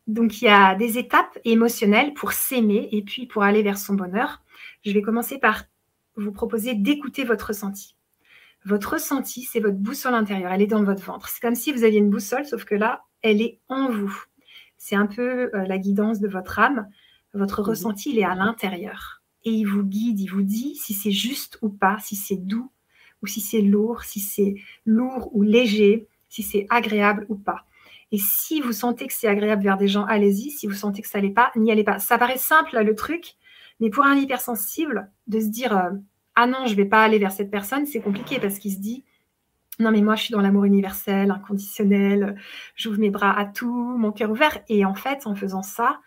[0.07, 3.95] Donc il y a des étapes émotionnelles pour s'aimer et puis pour aller vers son
[3.95, 4.43] bonheur.
[4.83, 5.63] Je vais commencer par
[6.15, 7.95] vous proposez d'écouter votre ressenti.
[8.65, 11.30] Votre ressenti, c'est votre boussole intérieure, elle est dans votre ventre.
[11.30, 14.23] C'est comme si vous aviez une boussole, sauf que là, elle est en vous.
[14.78, 16.88] C'est un peu euh, la guidance de votre âme.
[17.34, 17.69] Votre mhm.
[17.69, 19.21] ressenti, il est à l'intérieur.
[19.43, 22.71] Et il vous guide, il vous dit si c'est juste ou pas, si c'est doux
[23.21, 27.65] ou si c'est lourd, si c'est lourd ou léger, si c'est agréable ou pas.
[28.12, 30.51] Et si vous sentez que c'est agréable vers des gens, allez-y.
[30.51, 31.99] Si vous sentez que ça l'est pas, n'y allez pas.
[31.99, 33.36] Ça paraît simple, là, le truc,
[33.79, 35.91] mais pour un hypersensible, de se dire euh,
[36.35, 38.79] Ah non, je ne vais pas aller vers cette personne, c'est compliqué parce qu'il se
[38.79, 39.03] dit
[39.79, 42.35] Non, mais moi, je suis dans l'amour universel, inconditionnel,
[42.75, 44.59] j'ouvre mes bras à tout, mon cœur ouvert.
[44.69, 45.99] Et en fait, en faisant ça,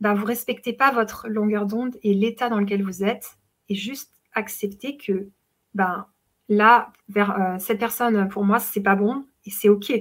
[0.00, 3.74] bah, vous ne respectez pas votre longueur d'onde et l'état dans lequel vous êtes et
[3.74, 5.28] juste accepter que
[5.74, 6.06] ben,
[6.48, 9.92] là, vers euh, cette personne, pour moi, c'est pas bon et c'est OK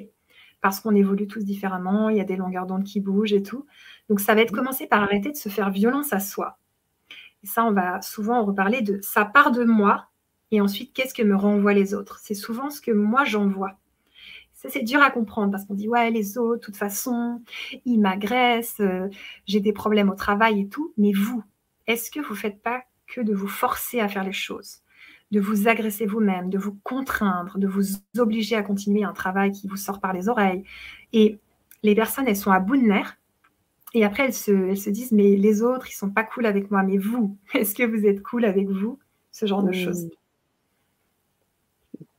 [0.62, 3.66] parce qu'on évolue tous différemment, il y a des longueurs d'onde qui bougent et tout.
[4.10, 6.58] Donc, ça va être commencer par arrêter de se faire violence à soi.
[7.44, 10.10] Et ça, on va souvent reparler de ça part de moi
[10.52, 12.20] et ensuite qu'est-ce que me renvoient les autres?
[12.22, 13.78] C'est souvent ce que moi j'envoie.
[14.54, 17.42] Ça, c'est dur à comprendre parce qu'on dit ouais, les autres, de toute façon,
[17.86, 19.08] ils m'agressent, euh,
[19.46, 20.94] j'ai des problèmes au travail et tout.
[20.98, 21.44] Mais vous,
[21.88, 24.80] est-ce que vous ne faites pas que de vous forcer à faire les choses,
[25.32, 27.84] de vous agresser vous-même, de vous contraindre, de vous
[28.18, 30.64] obliger à continuer un travail qui vous sort par les oreilles?
[31.14, 31.40] Et
[31.84, 33.19] les personnes, elles sont à bout de nerfs
[33.94, 36.98] et après, elles se, disent, mais les autres, ils sont pas cool avec moi, mais
[36.98, 39.00] vous, est-ce que vous êtes cool avec vous?
[39.32, 40.10] Ce genre de choses.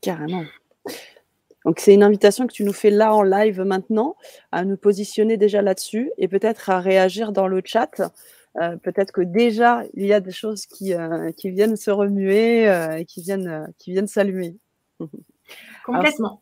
[0.01, 0.45] Carrément.
[1.67, 4.17] Donc c'est une invitation que tu nous fais là en live maintenant,
[4.53, 8.01] à nous positionner déjà là-dessus et peut-être à réagir dans le chat.
[8.57, 12.69] Euh, peut-être que déjà il y a des choses qui, euh, qui viennent se remuer
[12.69, 14.57] euh, et qui viennent, qui viennent s'allumer.
[15.85, 16.41] Complètement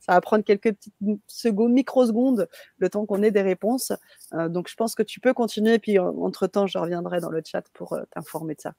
[0.00, 0.94] ça va prendre quelques petites
[1.26, 3.92] secondes, microsecondes, le temps qu'on ait des réponses.
[4.32, 5.78] Euh, donc, je pense que tu peux continuer.
[5.78, 8.74] Puis, entre-temps, je reviendrai dans le chat pour euh, t'informer de ça.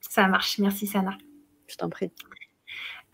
[0.00, 0.58] Ça marche.
[0.58, 1.16] Merci, Sana.
[1.66, 2.12] Je t'en prie.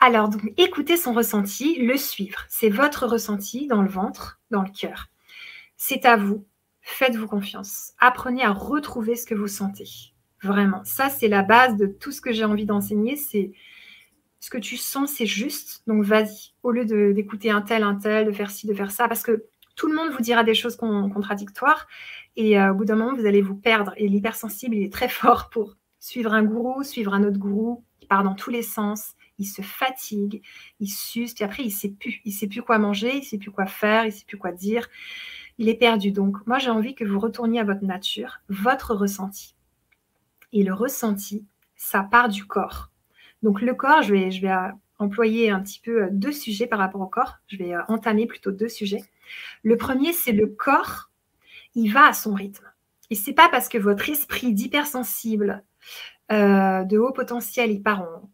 [0.01, 2.45] Alors, donc, écoutez son ressenti, le suivre.
[2.49, 5.07] C'est votre ressenti dans le ventre, dans le cœur.
[5.77, 6.47] C'est à vous.
[6.83, 7.93] Faites-vous confiance.
[7.99, 9.89] Apprenez à retrouver ce que vous sentez.
[10.43, 10.83] Vraiment.
[10.85, 13.17] Ça, c'est la base de tout ce que j'ai envie d'enseigner.
[13.17, 13.53] C'est
[14.41, 15.83] ce que tu sens, c'est juste.
[15.87, 16.53] Donc, vas-y.
[16.63, 19.07] Au lieu d'écouter un tel, un tel, de faire ci, de faire ça.
[19.07, 21.87] Parce que tout le monde vous dira des choses contradictoires.
[22.37, 23.93] Et euh, au bout d'un moment, vous allez vous perdre.
[23.97, 28.07] Et l'hypersensible, il est très fort pour suivre un gourou, suivre un autre gourou, qui
[28.07, 30.43] part dans tous les sens il se fatigue,
[30.79, 33.51] il s'use, puis après il sait plus, il sait plus quoi manger, il sait plus
[33.51, 34.87] quoi faire, il sait plus quoi dire.
[35.59, 36.13] Il est perdu.
[36.13, 39.57] Donc moi j'ai envie que vous retourniez à votre nature, votre ressenti.
[40.53, 42.90] Et le ressenti, ça part du corps.
[43.43, 47.01] Donc le corps, je vais, euh, employer un petit peu euh, deux sujets par rapport
[47.01, 47.39] au corps.
[47.47, 49.03] Je vais euh, entamer plutôt deux sujets.
[49.63, 51.11] Le premier, c'est le corps,
[51.75, 52.65] il va à son rythme.
[53.11, 55.65] Et c'est pas parce que votre esprit d'hypersensible,
[56.31, 58.31] de haut potentiel, il part en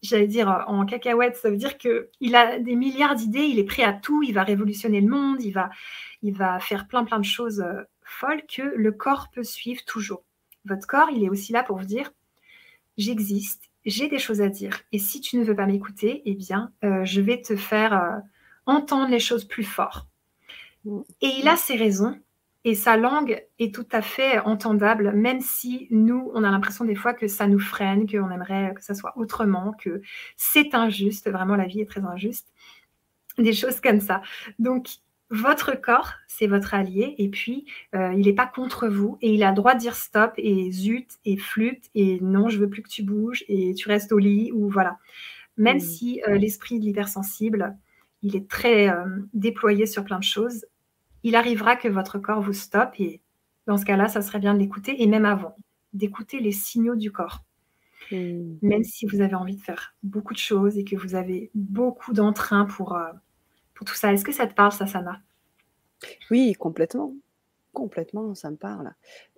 [0.00, 3.82] j'allais dire en cacahuète, ça veut dire qu'il a des milliards d'idées, il est prêt
[3.82, 7.64] à tout, il va révolutionner le monde, il va, faire plein plein de choses
[8.02, 10.22] folles que le corps peut suivre toujours.
[10.64, 12.12] Votre corps, il est aussi là pour vous dire,
[12.96, 16.72] j'existe, j'ai des choses à dire, et si tu ne veux pas m'écouter, eh bien,
[16.84, 18.22] euh, je vais te faire
[18.66, 20.06] entendre les choses plus fort.
[21.20, 22.18] Et il a ses raisons,
[22.64, 26.94] et sa langue est tout à fait entendable, même si nous, on a l'impression des
[26.94, 30.00] fois que ça nous freine, qu'on aimerait que ça soit autrement, que
[30.36, 32.52] c'est injuste, vraiment la vie est très injuste,
[33.36, 34.22] des choses comme ça.
[34.58, 34.88] Donc,
[35.30, 39.42] votre corps, c'est votre allié, et puis euh, il n'est pas contre vous, et il
[39.42, 42.82] a le droit de dire stop, et zut, et flûte, et non, je veux plus
[42.82, 44.98] que tu bouges, et tu restes au lit, ou voilà.
[45.56, 45.80] Même mmh.
[45.80, 47.76] si euh, l'esprit de l'hypersensible,
[48.22, 50.66] il est très euh, déployé sur plein de choses,
[51.22, 53.20] il arrivera que votre corps vous stoppe et
[53.66, 55.56] dans ce cas-là, ça serait bien de l'écouter et même avant,
[55.94, 57.44] d'écouter les signaux du corps.
[58.10, 58.56] Hmm.
[58.60, 62.12] Même si vous avez envie de faire beaucoup de choses et que vous avez beaucoup
[62.12, 62.98] d'entrain pour,
[63.74, 64.12] pour tout ça.
[64.12, 65.20] Est-ce que ça te parle, Sasana
[66.30, 67.12] Oui, complètement.
[67.72, 68.92] Complètement, ça me parle.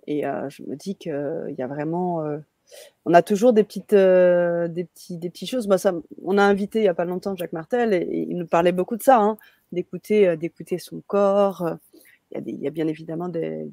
[0.05, 2.23] Et euh, je me dis qu'il y a vraiment.
[2.23, 2.37] Euh,
[3.05, 3.95] on a toujours des petites,
[5.45, 5.67] choses.
[5.77, 8.73] Ça, on a invité il n'y a pas longtemps Jacques Martel et, il nous parlait
[8.73, 9.17] beaucoup de ça.
[9.19, 9.37] Hein
[9.71, 11.77] d'écouter, euh, d'écouter son corps.
[12.35, 13.67] Euh, il y, a bien évidemment des,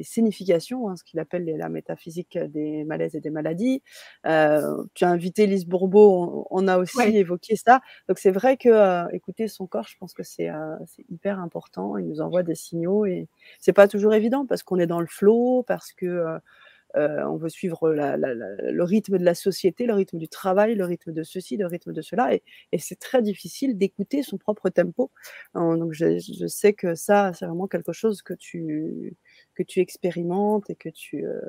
[0.00, 3.82] significations, hein, ce qu'il appelle la métaphysique des malaises et des maladies.
[4.26, 7.80] Euh, tu as invité Lise Bourbeau, on, a aussi évoqué ça.
[8.08, 10.50] Donc c'est vrai que écouter son corps, je pense que c'est
[11.10, 11.96] hyper important.
[11.96, 15.06] Il nous envoie des signaux et c'est pas toujours évident parce qu'on est dans le
[15.06, 16.38] flot, parce que
[16.96, 21.12] euh, on veut suivre le rythme de la société, le rythme du travail, le rythme
[21.12, 22.34] de ceci, le rythme de cela.
[22.34, 22.42] Et,
[22.78, 25.10] c'est très difficile d'écouter son propre tempo.
[25.54, 29.16] Donc je, sais que ça, c'est vraiment quelque chose que tu,
[29.54, 31.40] que tu expérimentes et que tu, euh,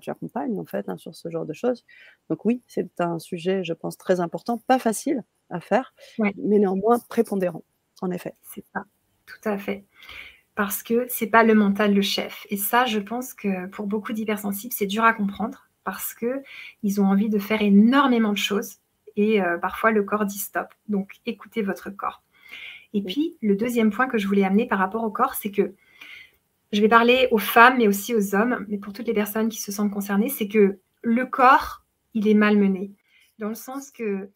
[0.00, 1.84] tu accompagnes en fait hein, sur ce genre de choses.
[2.28, 6.98] Donc oui, c'est un sujet, je pense, très important, pas facile à faire, mais néanmoins
[7.08, 7.64] prépondérant,
[8.00, 8.34] en effet.
[8.42, 8.84] C'est ça,
[9.26, 9.84] tout à fait
[10.54, 12.46] parce que c'est pas le mental le chef.
[12.50, 16.42] Et ça, je pense que pour beaucoup d'hypersensibles, c'est dur à comprendre parce que
[16.82, 18.76] ils ont envie de faire énormément de choses
[19.16, 20.68] et euh, parfois le corps dit stop.
[20.88, 22.22] Donc écoutez votre corps.
[22.92, 25.74] Et puis le deuxième point que je voulais amener par rapport au corps, c'est que
[26.72, 29.60] je vais parler aux femmes mais aussi aux hommes, mais pour toutes les personnes qui
[29.60, 32.92] se sentent concernées, c'est que le corps, il est malmené
[33.38, 34.30] dans le sens que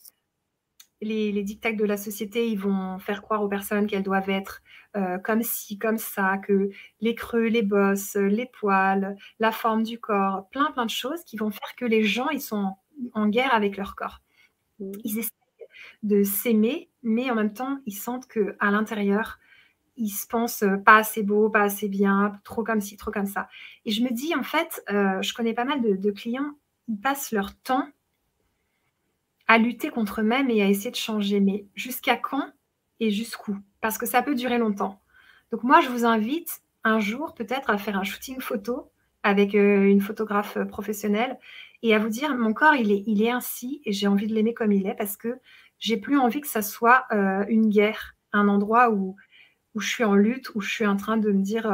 [1.00, 4.62] les, les dictats de la société, ils vont faire croire aux personnes qu'elles doivent être
[4.96, 9.98] euh, comme ci, comme ça, que les creux, les bosses, les poils, la forme du
[9.98, 12.74] corps, plein plein de choses qui vont faire que les gens ils sont
[13.12, 14.20] en guerre avec leur corps.
[14.80, 14.92] Mmh.
[15.04, 15.30] Ils essaient
[16.02, 19.38] de s'aimer, mais en même temps ils sentent que à l'intérieur
[19.96, 23.48] ils se pensent pas assez beau, pas assez bien, trop comme ci, trop comme ça.
[23.84, 26.54] Et je me dis en fait, euh, je connais pas mal de, de clients,
[26.86, 27.86] ils passent leur temps
[29.48, 31.40] à lutter contre eux-mêmes et à essayer de changer.
[31.40, 32.52] Mais jusqu'à quand
[33.00, 33.56] et jusqu'où?
[33.80, 35.00] Parce que ça peut durer longtemps.
[35.50, 39.84] Donc moi, je vous invite un jour peut-être à faire un shooting photo avec euh,
[39.84, 41.38] une photographe euh, professionnelle
[41.82, 44.34] et à vous dire, mon corps, il est, il est ainsi et j'ai envie de
[44.34, 45.38] l'aimer comme il est parce que
[45.78, 49.16] j'ai plus envie que ça soit euh, une guerre, un endroit où,
[49.74, 51.72] où je suis en lutte, où je suis en train de me dire,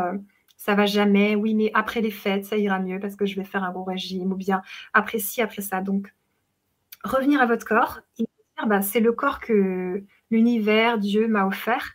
[0.57, 3.45] ça va jamais, oui, mais après les fêtes, ça ira mieux parce que je vais
[3.45, 5.81] faire un bon régime ou bien après ci, après ça.
[5.81, 6.13] Donc,
[7.05, 8.01] revenir à votre corps
[8.67, 11.95] bah, c'est le corps que l'univers, Dieu m'a offert.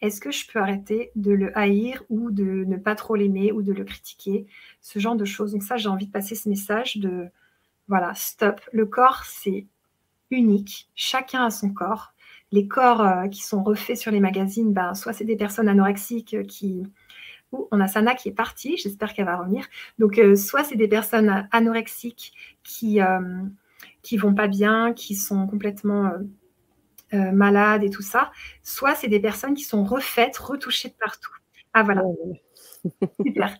[0.00, 3.62] Est-ce que je peux arrêter de le haïr ou de ne pas trop l'aimer ou
[3.62, 4.46] de le critiquer
[4.80, 5.52] Ce genre de choses?
[5.52, 7.28] Donc ça, j'ai envie de passer ce message de,
[7.88, 8.60] voilà, stop.
[8.72, 9.66] Le corps, c'est
[10.30, 10.90] unique.
[10.94, 12.12] Chacun a son corps.
[12.52, 16.36] Les corps euh, qui sont refaits sur les magazines, ben, soit c'est des personnes anorexiques
[16.46, 16.82] qui...
[17.52, 19.66] on a Sana qui est partie, j'espère qu'elle va revenir.
[19.98, 23.20] Donc, euh, soit c'est des personnes anorexiques qui, euh,
[24.04, 26.12] qui vont pas bien, qui sont complètement
[27.12, 28.32] malades et tout ça,
[28.64, 31.30] soit c'est des personnes qui sont refaites, retouchées de partout.
[31.72, 32.02] Ah voilà.
[33.24, 33.56] Super.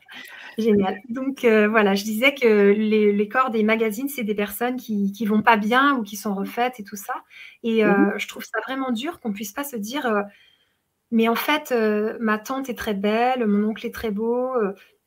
[0.58, 0.98] Génial.
[1.08, 5.42] Donc voilà, je disais que les, corps des magazines, c'est des personnes qui, qui vont
[5.42, 7.14] pas bien ou qui sont refaites et tout ça.
[7.62, 10.24] Et mmh je trouve ça vraiment dur qu'on puisse pas se dire,
[11.12, 11.72] mais en fait,
[12.20, 14.52] ma tante est très belle, mon oncle est très beau,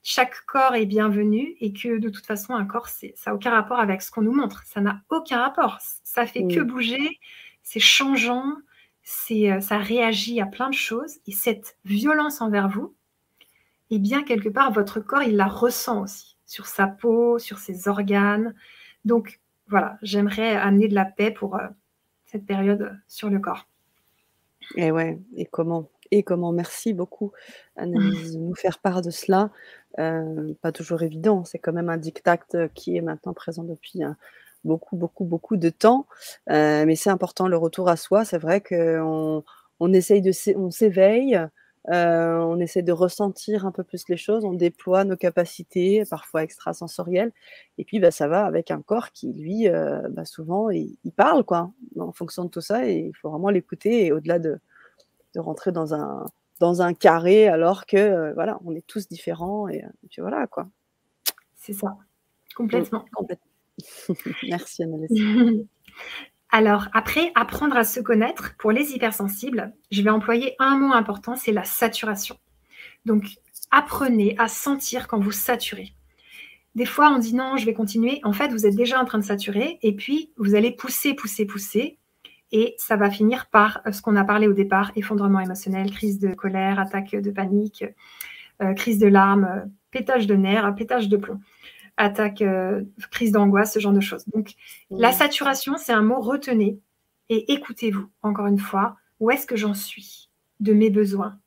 [0.09, 3.81] chaque corps est bienvenu et que de toute façon, un corps, ça n'a aucun rapport
[3.81, 4.63] avec ce qu'on nous montre.
[4.63, 5.79] Ça n'a aucun rapport.
[5.81, 7.19] Ça fait que bouger,
[7.61, 8.53] c'est changeant,
[9.03, 11.17] c'est, ça réagit à plein de choses.
[11.27, 12.95] Et cette violence envers vous,
[13.89, 17.89] eh bien, quelque part, votre corps, il la ressent aussi sur sa peau, sur ses
[17.89, 18.55] organes.
[19.03, 21.67] Donc, voilà, j'aimerais amener de la paix pour euh,
[22.27, 23.67] cette période sur le corps.
[24.77, 25.91] Et ouais, et comment?
[26.11, 27.31] Et comment Merci beaucoup,
[27.75, 29.51] Annelise, de nous faire part de cela.
[29.99, 32.37] Euh, pas toujours évident, c'est quand même un dictat
[32.73, 34.11] qui est maintenant présent depuis euh,
[34.63, 36.07] beaucoup, beaucoup, beaucoup de temps.
[36.47, 38.25] mais c'est important le retour à soi.
[38.25, 39.43] C'est vrai qu'on
[39.79, 41.39] on essaye de, on s'éveille,
[41.89, 46.43] euh, on essaie de ressentir un peu plus les choses, on déploie nos capacités, parfois
[46.43, 47.31] extrasensorielles,
[47.77, 51.45] et puis bah, ça va avec un corps qui, lui, euh, bah, souvent, il, parle
[51.45, 54.59] quoi, en fonction de tout ça, et il faut vraiment l'écouter, et au-delà de,
[55.39, 56.25] rentrer dans un,
[56.59, 60.67] dans un carré, alors que, euh, voilà, on est tous différents, et, puis voilà, quoi.
[61.55, 61.97] C'est ça,
[62.55, 63.05] complètement.
[63.13, 63.45] complètement.
[64.49, 65.65] Merci Annalise.
[66.49, 71.35] Alors après, apprendre à se connaître, pour les hypersensibles, je vais employer un mot important,
[71.35, 72.37] c'est la saturation.
[73.05, 73.25] Donc
[73.71, 75.93] apprenez à sentir quand vous saturez.
[76.75, 78.21] Des fois, on dit non, je vais continuer.
[78.23, 81.45] En fait, vous êtes déjà en train de saturer et puis vous allez pousser, pousser,
[81.45, 81.97] pousser.
[82.51, 86.33] Et ça va finir par ce qu'on a parlé au départ, effondrement émotionnel, crise de
[86.33, 87.83] colère, attaque de panique,
[88.61, 91.39] euh, crise de larmes, pétage de nerfs, pétage de plomb
[91.97, 94.25] attaque, euh, crise d'angoisse, ce genre de choses.
[94.33, 94.53] Donc,
[94.91, 96.79] la saturation, c'est un mot retenez
[97.29, 100.29] et écoutez-vous, encore une fois, où est-ce que j'en suis
[100.59, 101.39] de mes besoins?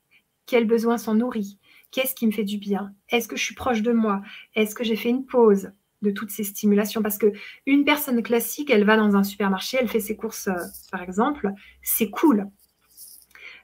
[0.45, 1.57] Quels besoins sont nourris?
[1.89, 2.93] Qu'est-ce qui me fait du bien?
[3.09, 4.21] Est-ce que je suis proche de moi?
[4.55, 5.71] Est-ce que j'ai fait une pause?
[6.01, 7.31] De toutes ces stimulations Parce que
[7.65, 10.55] une personne classique, elle va dans un supermarché, elle fait ses courses, euh,
[10.91, 12.47] par exemple, c'est cool.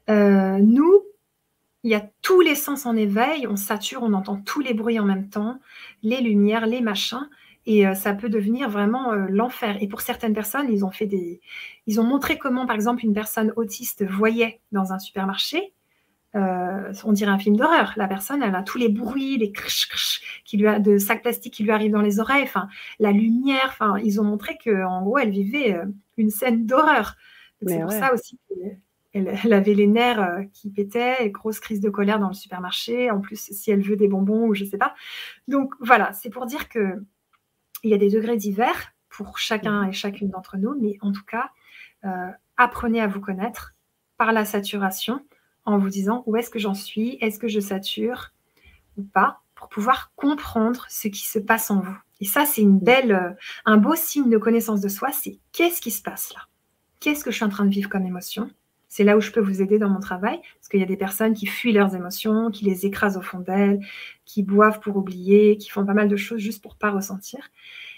[0.09, 1.03] Euh, nous,
[1.83, 4.99] il y a tous les sens en éveil, on sature, on entend tous les bruits
[4.99, 5.59] en même temps,
[6.03, 7.29] les lumières, les machins,
[7.65, 9.77] et euh, ça peut devenir vraiment l'enfer.
[9.81, 10.83] Et pour certaines personnes, ils
[11.85, 15.73] ils ont montré comment, par exemple, une personne autiste voyait dans un supermarché.
[16.37, 17.93] Euh, on dirait un film d'horreur.
[17.97, 21.53] La personne, elle a tous les bruits, les crch, qui lui a, de sacs plastiques
[21.53, 22.69] qui lui arrivent dans les oreilles, enfin,
[22.99, 23.67] la lumière.
[23.67, 25.77] Enfin, ils ont montré que, en gros, elle vivait
[26.17, 27.15] une scène d'horreur.
[27.65, 28.39] C'est pour ça aussi
[29.17, 33.11] elle, avait les nerfs euh, qui pétaient, grosse crise de colère dans le supermarché.
[33.11, 34.95] En plus, si elle veut des bonbons ou je sais pas.
[35.47, 37.03] Donc voilà, c'est pour dire que
[37.83, 41.23] il y a des degrés divers pour chacun et chacune d'entre nous, mais en tout
[41.23, 41.51] cas,
[42.05, 43.75] euh, apprenez à vous connaître
[44.17, 45.23] par la saturation
[45.67, 48.31] en vous disant où est-ce que j'en suis, est-ce que je sature
[48.97, 51.97] ou pas, pour pouvoir comprendre ce qui se passe en vous.
[52.19, 53.31] Et ça, c'est une belle, euh,
[53.65, 56.41] un beau signe de connaissance de soi, c'est qu'est-ce qui se passe là?
[56.99, 58.49] Qu'est-ce que je suis en train de vivre comme émotion?
[58.87, 60.97] C'est là où je peux vous aider dans mon travail, parce qu'il y a des
[60.97, 63.79] personnes qui fuient leurs émotions, qui les écrasent au fond d'elles,
[64.25, 67.49] qui boivent pour oublier, qui font pas mal de choses juste pour pas ressentir.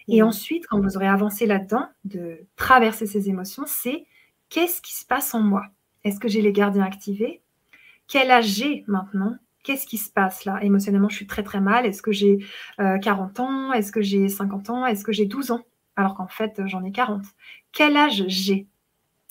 [0.07, 0.25] Et mmh.
[0.25, 4.05] ensuite, quand vous aurez avancé là-dedans, de traverser ces émotions, c'est
[4.49, 5.63] qu'est-ce qui se passe en moi?
[6.03, 7.41] Est-ce que j'ai les gardiens activés?
[8.09, 9.37] Quel âge j'ai maintenant?
[9.63, 10.61] Qu'est-ce qui se passe là?
[10.63, 11.85] Émotionnellement, je suis très très mal.
[11.85, 12.39] Est-ce que j'ai
[12.77, 13.71] 40 euh, ans?
[13.71, 14.85] Est-ce que j'ai 50 ans?
[14.85, 15.63] Est-ce que j'ai 12 ans?
[15.95, 17.23] Alors qu'en fait, j'en ai 40.
[17.71, 18.67] Quel âge j'ai?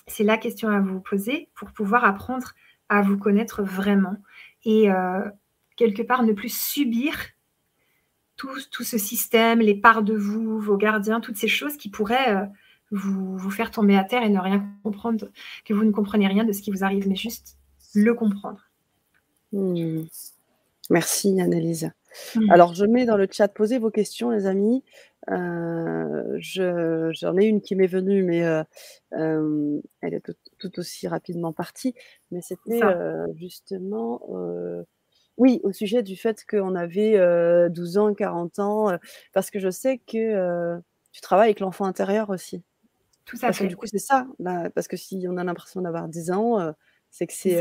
[0.06, 2.52] C'est la question à vous poser pour pouvoir apprendre
[2.88, 4.16] à vous connaître vraiment
[4.64, 5.28] et euh,
[5.76, 7.14] quelque part ne plus subir
[8.36, 12.46] tout, ce système, les parts de vous, vos gardiens, toutes ces choses qui pourraient euh,
[12.92, 15.28] vous, faire tomber à terre et ne rien comprendre,
[15.64, 17.58] que vous ne comprenez rien de ce qui vous arrive, mais juste
[17.94, 18.67] le comprendre.
[19.52, 20.04] Hmm.
[20.90, 21.90] Merci Annelise.
[22.34, 22.50] Hmm.
[22.50, 24.82] Alors je mets dans le chat, posez vos questions les amis.
[25.30, 28.62] Euh, j'en ai une qui m'est venue, mais euh,
[29.14, 30.22] euh, elle est
[30.58, 31.94] tout, aussi rapidement partie.
[32.30, 32.80] Mais c'était
[33.34, 34.22] justement,
[35.37, 37.18] oui, au sujet du fait qu'on avait
[37.70, 38.98] 12 ans, 40 ans,
[39.32, 40.78] parce que je sais que
[41.12, 42.62] tu travailles avec l'enfant intérieur aussi.
[43.24, 43.64] Tout à parce fait.
[43.64, 44.26] Que, du coup, c'est ça.
[44.74, 46.72] parce que si on a l'impression d'avoir 10 ans,
[47.11, 47.61] c'est que c'est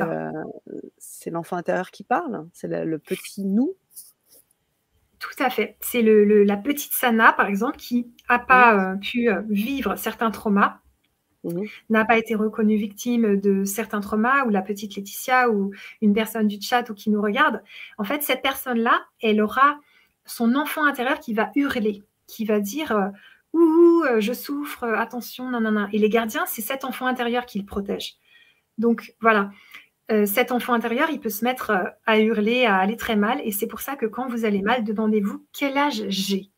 [0.97, 3.75] c'est l'enfant intérieur qui parle, c'est le petit nous
[5.19, 5.77] tout à fait.
[5.81, 10.31] C'est le, la petite Sana, par exemple, qui n'a pas euh, pu euh, vivre certains
[10.31, 10.79] traumas,
[11.43, 15.71] mmh n'a pas été reconnue victime de certains traumas, ou la petite Laetitia, ou
[16.01, 17.63] une personne du chat, ou qui nous regarde.
[17.97, 19.79] En fait, cette personne-là, elle aura
[20.25, 23.09] son enfant intérieur qui va hurler, qui va dire euh,
[23.53, 25.87] ouh, je souffre, attention, non, non, non.
[25.93, 28.17] Et les gardiens, c'est cet enfant intérieur qui le protège.
[28.77, 29.51] Donc voilà,
[30.25, 31.71] cet enfant intérieur, il peut se mettre
[32.05, 33.41] à hurler, à aller très mal.
[33.43, 36.49] Et c'est pour ça que quand vous allez mal, demandez-vous quel âge j'ai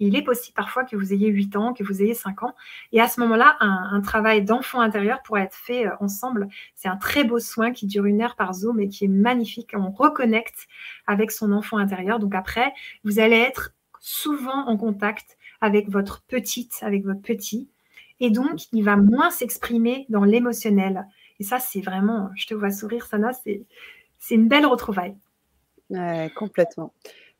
[0.00, 2.54] il est possible parfois que vous ayez 8 ans, que vous ayez 5 ans.
[2.92, 6.48] Et à ce moment-là, un, travail d'enfant intérieur pourrait être fait euh, ensemble.
[6.74, 9.70] C'est un très beau soin qui dure une heure par Zoom et qui est magnifique.
[9.74, 10.66] On reconnecte
[11.06, 12.18] avec son enfant intérieur.
[12.18, 12.72] Donc après,
[13.04, 17.70] vous allez être souvent en contact avec votre petite, avec votre petit.
[18.20, 21.06] Et donc, il va moins s'exprimer dans l'émotionnel.
[21.44, 25.14] Et ça, c'est vraiment, je te vois sourire, Sana, c'est une belle retrouvaille.
[26.34, 26.94] complètement.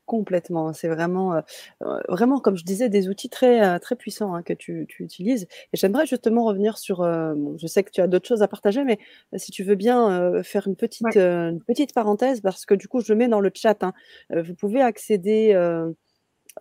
[0.05, 1.41] Complètement, c'est vraiment, euh,
[1.81, 5.03] euh, vraiment comme je disais, des outils très, euh, très puissants, hein, que tu tu
[5.03, 8.83] utilises et j'aimerais justement revenir sur, je sais que tu as d'autres choses à partager,
[8.83, 8.99] mais
[9.37, 13.11] si tu veux bien, faire une petite, une petite parenthèse parce que du coup je
[13.11, 13.93] le mets dans le chat, hein.
[14.29, 15.55] vous pouvez accéder,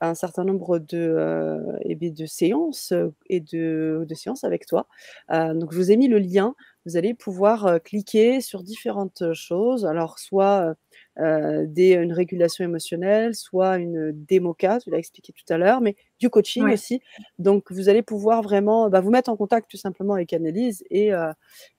[0.01, 2.95] à un certain nombre de, et de séances,
[3.29, 4.87] et de de séances avec toi.
[5.29, 6.55] donc je vous ai mis le lien,
[6.87, 9.87] vous allez pouvoir, cliquer sur différentes choses.
[9.87, 10.75] Alors soit,
[11.21, 15.95] euh, des, une régulation émotionnelle, soit une démoca, tu l'as expliqué tout à l'heure, mais
[16.19, 17.03] du coaching aussi.
[17.39, 21.15] Donc, vous allez pouvoir vraiment bah, vous mettre en contact tout simplement avec Annelise et,
[21.15, 21.33] euh,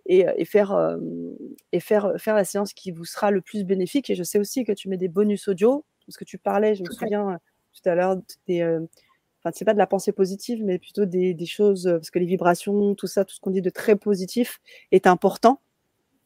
[0.05, 0.97] et, et, faire, euh,
[1.73, 4.09] et faire, faire la séance qui vous sera le plus bénéfique.
[4.09, 6.83] Et je sais aussi que tu mets des bonus audio, parce que tu parlais, je
[6.83, 7.37] me souviens
[7.73, 8.15] tout à l'heure,
[8.47, 8.61] des
[9.45, 12.25] enfin, c'est pas de la pensée positive, mais plutôt des, des, choses, parce que les
[12.25, 14.59] vibrations, tout ça, tout ce qu'on dit de très positif
[14.91, 15.61] est important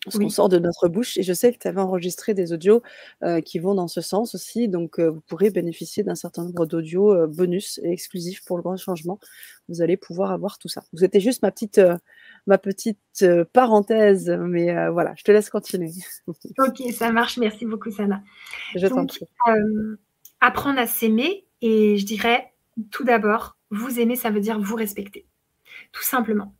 [0.08, 1.18] ce qu'on sort de notre bouche.
[1.18, 2.82] Et je sais que tu avais enregistré des audios
[3.24, 4.68] euh, qui vont dans ce sens aussi.
[4.68, 8.64] Donc, euh, vous pourrez bénéficier d'un certain nombre d'audios euh, bonus et exclusifs pour le
[8.64, 9.20] grand changement.
[9.68, 10.84] Vous allez pouvoir avoir tout ça.
[10.94, 11.82] Vous étiez juste ma petite,
[12.48, 15.92] ma petite parenthèse, mais voilà, je te laisse continuer.
[16.58, 17.38] ok, ça marche.
[17.38, 18.24] Merci beaucoup, Sana.
[18.76, 19.20] Je Donc,
[20.40, 21.46] apprendre à s'aimer.
[21.62, 22.49] Et je dirais,
[22.92, 25.26] tout d'abord, vous aimer, ça veut dire vous respecter.
[25.92, 26.56] Tout simplement.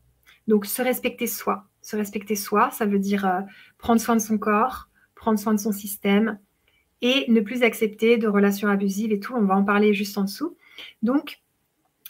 [0.48, 3.42] Donc, se respecter soi, se respecter soi, ça veut dire euh,
[3.78, 6.40] prendre soin de son corps, prendre soin de son système
[7.02, 9.34] et ne plus accepter de relations abusives et tout.
[9.36, 10.58] On va en parler juste en dessous.
[11.02, 11.40] Donc,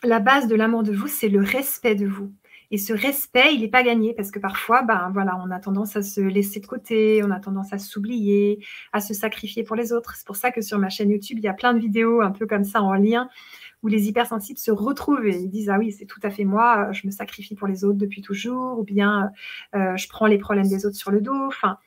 [0.04, 2.32] la base de l'amour de vous, c'est le respect de vous.
[2.72, 5.96] Et ce respect, il n'est pas gagné parce que parfois, ben voilà, on a tendance
[5.96, 9.92] à se laisser de côté, on a tendance à s'oublier, à se sacrifier pour les
[9.92, 10.16] autres.
[10.16, 12.32] C'est pour ça que sur ma chaîne YouTube, il y a plein de vidéos un
[12.32, 13.28] peu comme ça en lien
[13.84, 16.92] où les hypersensibles se retrouvent et ils disent ah oui c'est tout à fait moi,
[16.92, 19.32] je me sacrifie pour les autres depuis toujours, ou bien
[19.76, 21.48] euh, je prends les problèmes des autres sur le dos.
[21.48, 21.78] Enfin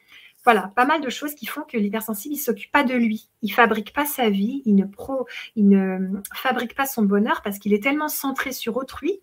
[0.45, 3.53] voilà, pas mal de choses qui font que l'hypersensible il s'occupe pas de lui, il
[3.53, 7.73] fabrique pas sa vie, il ne pro, il ne fabrique pas son bonheur parce qu'il
[7.75, 9.21] est tellement centré sur autrui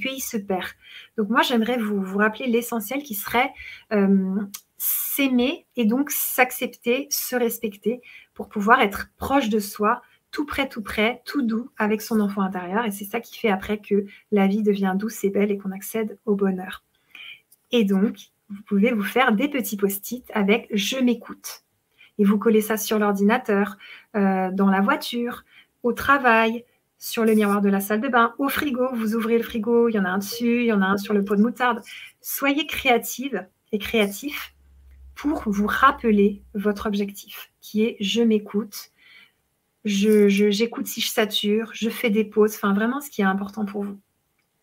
[0.00, 0.68] qu'il se perd.
[1.16, 3.52] Donc moi j'aimerais vous, vous rappeler l'essentiel qui serait
[3.92, 4.40] euh,
[4.78, 8.00] s'aimer et donc s'accepter, se respecter
[8.34, 10.02] pour pouvoir être proche de soi,
[10.32, 12.84] tout près, tout près, tout doux avec son enfant intérieur.
[12.84, 15.70] Et c'est ça qui fait après que la vie devient douce et belle et qu'on
[15.70, 16.82] accède au bonheur.
[17.70, 18.16] Et donc,
[18.48, 21.62] vous pouvez vous faire des petits post-it avec Je m'écoute.
[22.18, 23.76] Et vous collez ça sur l'ordinateur,
[24.16, 25.44] euh, dans la voiture,
[25.82, 26.64] au travail,
[26.98, 28.88] sur le miroir de la salle de bain, au frigo.
[28.94, 30.96] Vous ouvrez le frigo, il y en a un dessus, il y en a un
[30.96, 31.82] sur le pot de moutarde.
[32.20, 34.54] Soyez créative et créatif
[35.14, 38.92] pour vous rappeler votre objectif, qui est Je m'écoute
[39.84, 43.64] je, j'écoute si je sature, je fais des pauses, enfin vraiment ce qui est important
[43.64, 43.98] pour vous.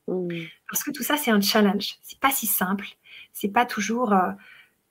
[0.08, 0.46] Mmh.
[0.70, 1.98] Parce que tout ça, c'est un challenge.
[2.02, 2.88] C'est pas si simple.
[3.34, 4.32] C'est pas toujours euh,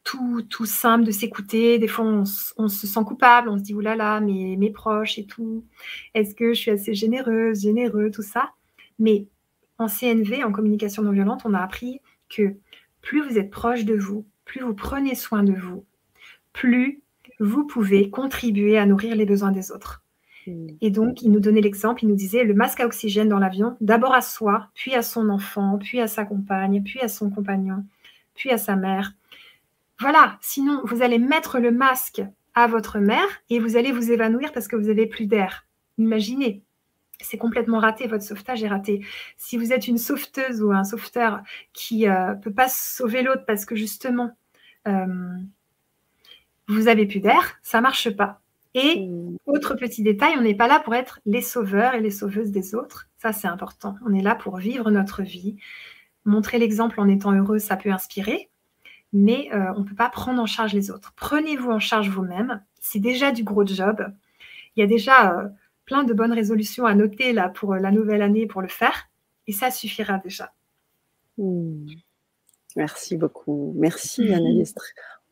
[0.04, 1.78] tout, tout, simple de s'écouter.
[1.78, 3.48] Des fois, on, se sent coupable.
[3.48, 5.64] On se dit, oulala, là là, mes, mes proches et tout.
[6.14, 8.50] Est-ce que je suis assez généreuse, généreux, tout ça?
[8.98, 9.26] Mais
[9.78, 12.56] en CNV, en communication non violente, on a appris que
[13.00, 15.84] plus vous êtes proche de vous, plus vous prenez soin de vous,
[16.52, 17.02] plus
[17.40, 20.02] vous pouvez contribuer à nourrir les besoins des autres.
[20.80, 23.76] Et donc, il nous donnait l'exemple, il nous disait le masque à oxygène dans l'avion,
[23.80, 27.84] d'abord à soi, puis à son enfant, puis à sa compagne, puis à son compagnon,
[28.34, 29.12] puis à sa mère.
[30.00, 32.22] Voilà, sinon, vous allez mettre le masque
[32.54, 35.66] à votre mère et vous allez vous évanouir parce que vous n'avez plus d'air.
[35.98, 36.62] Imaginez,
[37.20, 39.04] c'est complètement raté, votre sauvetage est raté.
[39.36, 41.42] Si vous êtes une sauveteuse ou un sauveteur
[41.72, 44.36] qui ne euh, peut pas sauver l'autre parce que justement,
[44.86, 45.36] euh,
[46.68, 48.40] vous avez plus d'air, ça marche pas.
[48.78, 49.36] Et mmh.
[49.46, 52.74] autre petit détail, on n'est pas là pour être les sauveurs et les sauveuses des
[52.74, 53.08] autres.
[53.18, 53.96] Ça, c'est important.
[54.06, 55.56] On est là pour vivre notre vie.
[56.24, 58.50] Montrer l'exemple en étant heureux, ça peut inspirer,
[59.12, 61.12] mais euh, on ne peut pas prendre en charge les autres.
[61.16, 62.62] Prenez-vous en charge vous-même.
[62.80, 64.06] C'est déjà du gros job.
[64.76, 65.48] Il y a déjà euh,
[65.84, 69.08] plein de bonnes résolutions à noter là pour euh, la nouvelle année pour le faire.
[69.48, 70.52] Et ça suffira déjà.
[71.38, 71.86] Mmh.
[72.76, 73.74] Merci beaucoup.
[73.76, 74.62] Merci, mmh.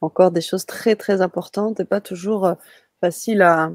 [0.00, 2.56] Encore des choses très, très importantes et pas toujours
[3.06, 3.70] facile à,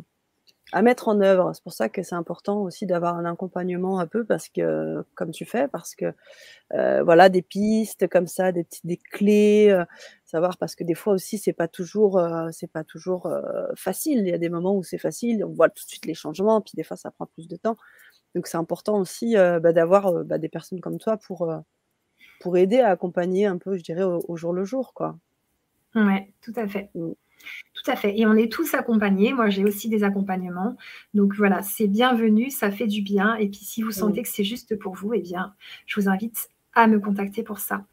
[0.74, 1.52] à mettre en œuvre.
[1.56, 5.32] C'est pour ça que c'est important aussi d'avoir un accompagnement un peu parce que comme
[5.32, 6.08] tu fais, parce que,
[6.76, 9.86] heu, voilà, des pistes comme ça, des des clés, heu,
[10.26, 13.30] savoir parce que des fois aussi c'est pas toujours, heu, c'est pas toujours,
[13.76, 14.20] facile.
[14.22, 16.62] Il y a des moments où c'est facile, on voit tout de suite les changements,
[16.62, 17.78] puis des fois ça prend plus de temps.
[18.36, 21.50] Donc c'est important aussi, bah, d'avoir, bah, des personnes comme toi pour,
[22.42, 25.18] pour aider à accompagner un peu, je dirais, au au jour le jour, quoi.
[25.96, 26.90] Ouais, tout à fait.
[26.96, 27.12] Mmh.
[27.74, 29.34] Tout à fait et on est tous accompagnés.
[29.34, 30.78] Moi, j'ai aussi des accompagnements.
[31.14, 33.92] Donc voilà, c'est bienvenu, ça fait du bien et puis si vous Mmh.
[33.94, 35.54] sentez que c'est juste pour vous, eh bien,
[35.86, 37.86] je vous invite à me contacter pour ça.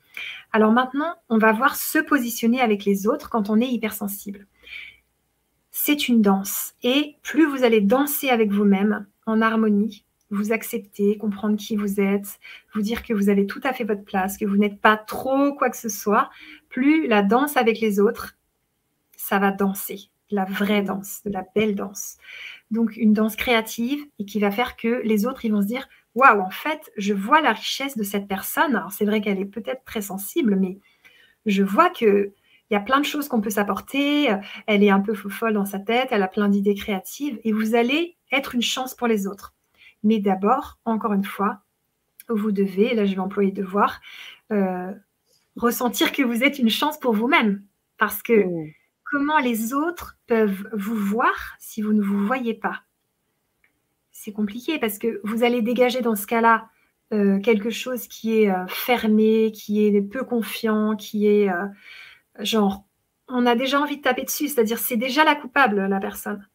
[0.52, 4.46] Alors maintenant, on va voir se positionner avec les autres quand on est hypersensible.
[5.70, 11.56] C'est une danse et plus vous allez danser avec vous-même en harmonie, vous accepter, comprendre
[11.56, 12.38] qui vous êtes,
[12.74, 15.54] vous dire que vous avez tout à fait votre place, que vous n'êtes pas trop
[15.54, 16.30] quoi que ce soit,
[16.68, 18.37] plus la danse avec les autres,
[19.28, 22.16] ça va danser, la vraie danse, de la belle danse.
[22.70, 25.88] Donc une danse créative et qui va faire que les autres, ils vont se dire:
[26.14, 28.76] «Waouh, en fait, je vois la richesse de cette personne».
[28.76, 30.78] Alors c'est vrai qu'elle est peut-être très sensible, mais
[31.46, 32.32] je vois qu'il
[32.70, 34.28] y a plein de choses qu'on peut s'apporter,
[34.66, 37.74] elle est un peu fo-folle dans sa tête, elle a plein d'idées créatives et vous
[37.74, 39.54] allez être une chance pour les autres.
[40.04, 41.60] Mais d'abord, encore une fois,
[42.28, 44.00] vous devez, là je vais employer devoir,
[44.52, 44.94] heu,
[45.56, 47.64] ressentir que vous êtes une chance pour vous-même.
[47.98, 48.72] Parce que Mmh.
[49.10, 52.82] Comment les autres peuvent vous voir si vous ne vous voyez pas?
[54.10, 56.68] C'est compliqué parce que vous allez dégager dans ce cas-là,
[57.12, 61.68] heu, quelque chose qui est, heu, fermé, qui est peu confiant, qui est, heu,
[62.40, 62.84] genre,
[63.28, 66.48] on a déjà envie de taper dessus, c'est-à-dire c'est déjà la coupable, la personne.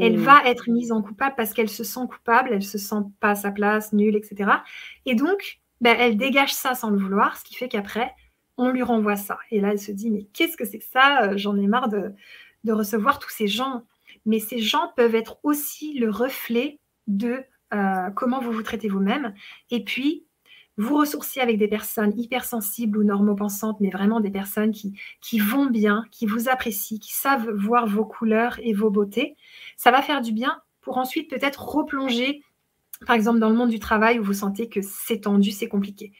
[0.00, 0.22] Elle Mmh.
[0.24, 3.34] va être mise en coupable parce qu'elle se sent coupable, elle se sent pas à
[3.36, 4.64] sa place, nulle et cetera
[5.06, 8.12] et donc, bah, elle dégage ça sans le vouloir, ce qui fait qu'après,
[8.58, 11.32] on lui renvoie ça et là, elle se dit: «Mais qu'est-ce que c'est que ça?
[11.32, 13.84] Heu, j'en ai marre de recevoir tous ces gens».
[14.26, 17.40] Mais ces gens peuvent être aussi le reflet de,
[17.74, 19.34] heu, comment vous vous traitez vous-même
[19.70, 20.24] et puis
[20.76, 25.66] vous ressourcer avec des personnes hypersensibles ou normopensantes, mais vraiment des personnes qui qui vont
[25.66, 29.36] bien, qui vous apprécient, qui savent voir vos couleurs et vos beautés.
[29.76, 32.42] Ça va faire du bien pour ensuite peut-être replonger,
[33.06, 36.12] par exemple, dans le monde du travail où vous sentez que c'est tendu, c'est compliqué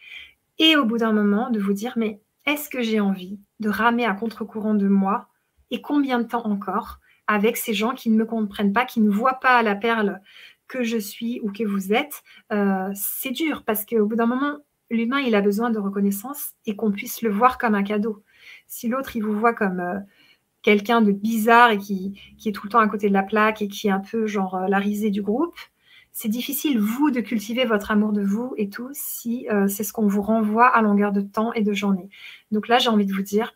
[0.58, 4.04] et au bout d'un moment de vous dire: «Mais est-ce que j'ai envie de ramer
[4.06, 5.28] à contre-courant de moi
[5.70, 9.10] et combien de temps encore avec ces gens qui ne me comprennent pas, qui ne
[9.10, 10.20] voient pas la perle
[10.66, 12.22] que je suis ou que vous êtes?»
[12.52, 14.58] heu, c'est dur parce qu'au bout d'un moment,
[14.90, 18.22] l'humain, il a besoin de reconnaissance et qu'on puisse le voir comme un cadeau.
[18.66, 20.00] Si l'autre, il vous voit comme, heu,
[20.62, 23.62] quelqu'un de bizarre et qui qui est tout le temps à côté de la plaque
[23.62, 25.56] et qui est un peu genre, heu, la risée du groupe,
[26.12, 29.92] c'est difficile, vous, de cultiver votre amour de vous et tout si, heu, c'est ce
[29.92, 32.08] qu'on vous renvoie à longueur de temps et de journée.
[32.50, 33.54] Donc là, j'ai envie de vous dire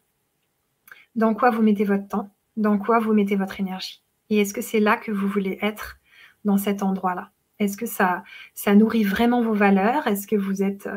[1.15, 2.31] dans quoi vous mettez votre temps?
[2.57, 4.03] Dans quoi vous mettez votre énergie?
[4.31, 5.99] Et est-ce que c'est là que vous voulez être,
[6.45, 7.31] dans cet endroit-là?
[7.59, 8.25] Est-ce que ça
[8.55, 10.07] ça nourrit vraiment vos valeurs?
[10.07, 10.89] Est-ce que vous êtes,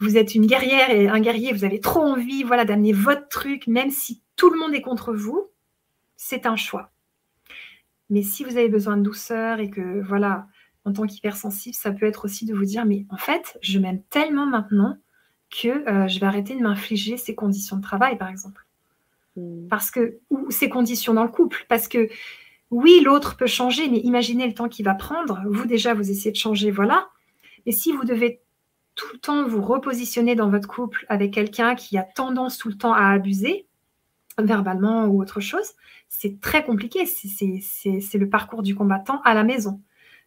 [0.00, 3.66] vous êtes une guerrière et un guerrier, vous avez trop envie, voilà, d'amener votre truc,
[3.66, 5.50] même si tout le monde est contre vous?
[6.16, 6.90] C'est un choix.
[8.10, 10.46] Mais si vous avez besoin de douceur et que voilà,
[10.84, 14.02] en tant qu'hypersensible, ça peut être aussi de vous dire: «Mais en fait, je m'aime
[14.10, 14.98] tellement maintenant
[15.50, 18.66] que, heu, je vais arrêter de m'infliger ces conditions de travail», par exemple.
[19.36, 19.68] Mmh.
[19.68, 22.08] Parce que ou ces conditions dans le couple, parce que
[22.70, 25.42] oui, l'autre peut changer, mais imaginez le temps qu'il va prendre.
[25.48, 27.08] Vous, déjà, vous essayez de changer, voilà.
[27.66, 28.40] Mais si vous devez
[28.94, 32.76] tout le temps vous repositionner dans votre couple avec quelqu'un qui a tendance tout le
[32.76, 33.66] temps à abuser,
[34.38, 35.72] verbalement ou autre chose,
[36.08, 37.06] c'est très compliqué.
[37.06, 39.80] C'est le parcours du combattant à la maison.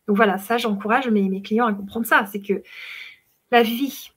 [0.07, 2.25] Donc voilà, ça, j'encourage mes mes clients à comprendre ça.
[2.31, 2.63] C'est que
[3.51, 4.11] la vie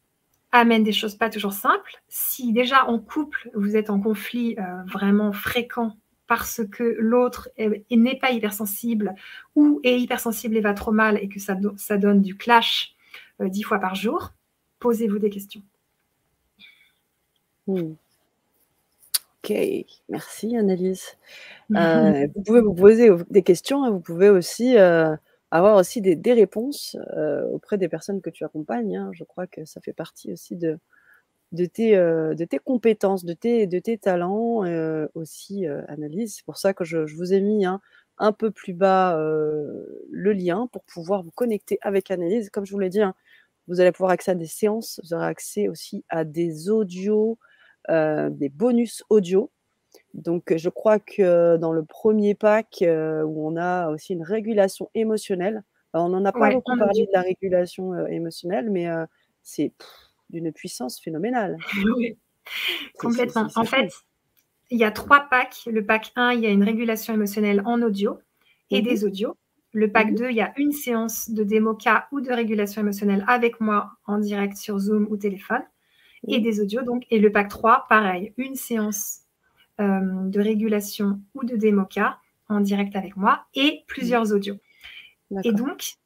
[0.52, 2.00] amène des choses pas toujours simples.
[2.08, 7.84] Si déjà en couple, vous êtes en conflit, heu, vraiment fréquent parce que l'autre est
[7.90, 9.14] n'est pas hypersensible
[9.56, 12.94] ou est hypersensible et va trop mal et que ça do ça donne du clash,
[13.40, 14.32] heu, 10 fois par jour,
[14.78, 15.62] posez-vous des questions.
[17.66, 17.94] Mmh.
[19.42, 19.52] OK,
[20.08, 21.16] merci Annelise.
[21.74, 25.16] Heu, vous pouvez vous poser des questions et vous pouvez aussi, heu,
[25.50, 29.10] avoir aussi des des réponses, heu, auprès des personnes que tu accompagnes, hein.
[29.14, 30.78] Je crois que ça fait partie aussi de
[31.52, 36.36] de tes, heu, de tes compétences, de tes de tes talents, heu, aussi, Annelise.
[36.36, 37.80] C'est pour ça que je je vous ai mis, hein,
[38.18, 39.16] un peu plus bas,
[40.10, 42.50] le lien pour pouvoir vous connecter avec Annelise.
[42.50, 43.14] Comme je vous l'ai dit, hein,
[43.68, 47.38] vous allez pouvoir accéder à des séances, vous aurez accès aussi à des audios,
[47.90, 49.50] des bonus audio.
[50.14, 54.90] Donc je crois que dans le 1er pack, heu, où on a aussi une régulation
[54.94, 55.62] émotionnelle,
[55.92, 58.86] on n'en a pas Ouais, beaucoup parlé de la régulation, émotionnelle, mais
[59.42, 59.72] c'est
[60.30, 61.58] d'une puissance phénoménale.
[61.96, 62.16] Oui,
[62.98, 63.46] complètement.
[63.54, 63.92] En fait,
[64.70, 65.66] il y a 3 packs.
[65.66, 68.18] Le pack 1, il y a une régulation émotionnelle en audio
[68.70, 68.88] et Mmh mh.
[68.88, 69.36] des audios
[69.72, 70.30] Le pack 2, mhm.
[70.30, 74.56] il y a une séance de démoca ou de régulation émotionnelle avec moi en direct
[74.56, 75.62] sur Zoom ou téléphone
[76.28, 76.44] et mhm.
[76.44, 76.82] des audios.
[76.82, 79.29] Donc, et le pack 3, pareil, une séance euh,
[79.80, 82.18] de régulation ou de démoca
[82.48, 84.32] en direct avec moi et plusieurs mhm.
[84.32, 84.56] audios.
[85.44, 85.96] Et donc,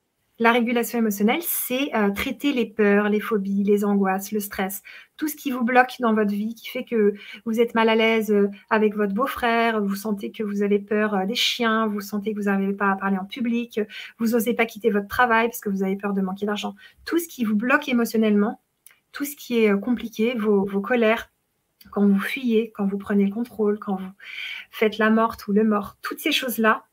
[0.40, 4.82] la régulation émotionnelle, c'est euh, traiter les peurs, les phobies, les angoisses, le stress,
[5.16, 7.14] tout ce qui vous bloque dans votre vie, qui fait que
[7.46, 11.14] vous êtes mal à l'aise euh, avec votre beau-frère, vous sentez que vous avez peur
[11.14, 13.80] euh, des chiens, vous sentez que vous n'arrivez pas à parler en public,
[14.18, 16.74] vous n'osez pas quitter votre travail parce que vous avez peur de manquer d'argent.
[17.04, 18.60] Tout ce qui vous bloque émotionnellement,
[19.12, 21.30] tout ce qui est compliqué, vos, vos colères,
[21.90, 24.12] quand vous fuyez, quand vous prenez le contrôle, quand vous
[24.70, 26.84] faites la morte ou le mort, toutes ces choses-là,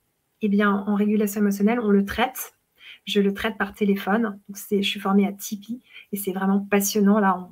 [0.42, 2.54] eh bien, en régulation émotionnelle, on le traite
[3.06, 4.40] je le traite par téléphone.
[4.72, 5.82] je suis formée à Tipeee
[6.12, 7.20] et c'est vraiment passionnant.
[7.20, 7.48] Là,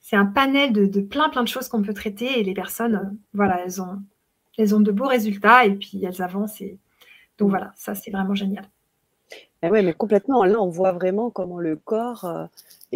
[0.00, 3.16] c'est un panel de, plein, plein de choses qu'on peut traiter et les personnes, euh,
[3.32, 4.02] voilà, elles ont,
[4.58, 6.62] elles ont de beaux résultats et puis elles avancent.
[7.38, 8.68] Donc voilà, ça, c'est vraiment génial.
[9.62, 10.44] Eh oui, mais complètement.
[10.44, 12.46] Là, on voit vraiment comment le corps euh,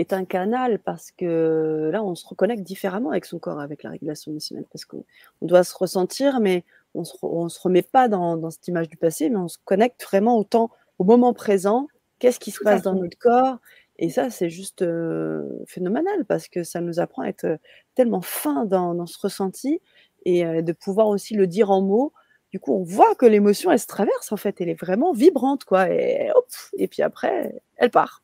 [0.00, 3.90] est un canal parce que là, on se reconnecte différemment avec son corps, avec la
[3.90, 5.04] régulation émotionnelle, parce qu'on
[5.42, 9.28] doit se ressentir, mais on ne se, remet pas dans, dans, cette image du passé,
[9.28, 11.88] mais on se connecte vraiment au temps au moment présent,
[12.18, 13.58] qu'est-ce qui se passe dans notre corps?
[13.98, 17.56] Et ça, c'est juste euh, phénoménal parce que ça nous apprend à être euh,
[17.94, 19.80] tellement fin dans, ce ressenti
[20.24, 22.12] et euh, de pouvoir aussi le dire en mots.
[22.52, 25.64] Du coup, on voit que l'émotion, elle se traverse en fait, elle est vraiment vibrante,
[25.64, 25.90] quoi.
[25.90, 26.46] Et, hop,
[26.76, 28.22] et puis après, elle part.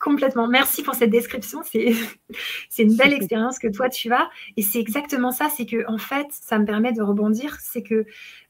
[0.00, 0.48] Complètement.
[0.48, 1.60] Merci pour cette description.
[1.62, 1.92] C'est,
[2.70, 4.30] c'est une belle expérience que toi tu as.
[4.56, 5.50] Et c'est exactement ça.
[5.50, 7.58] C'est que, en fait, ça me permet de rebondir.
[7.60, 8.06] C'est que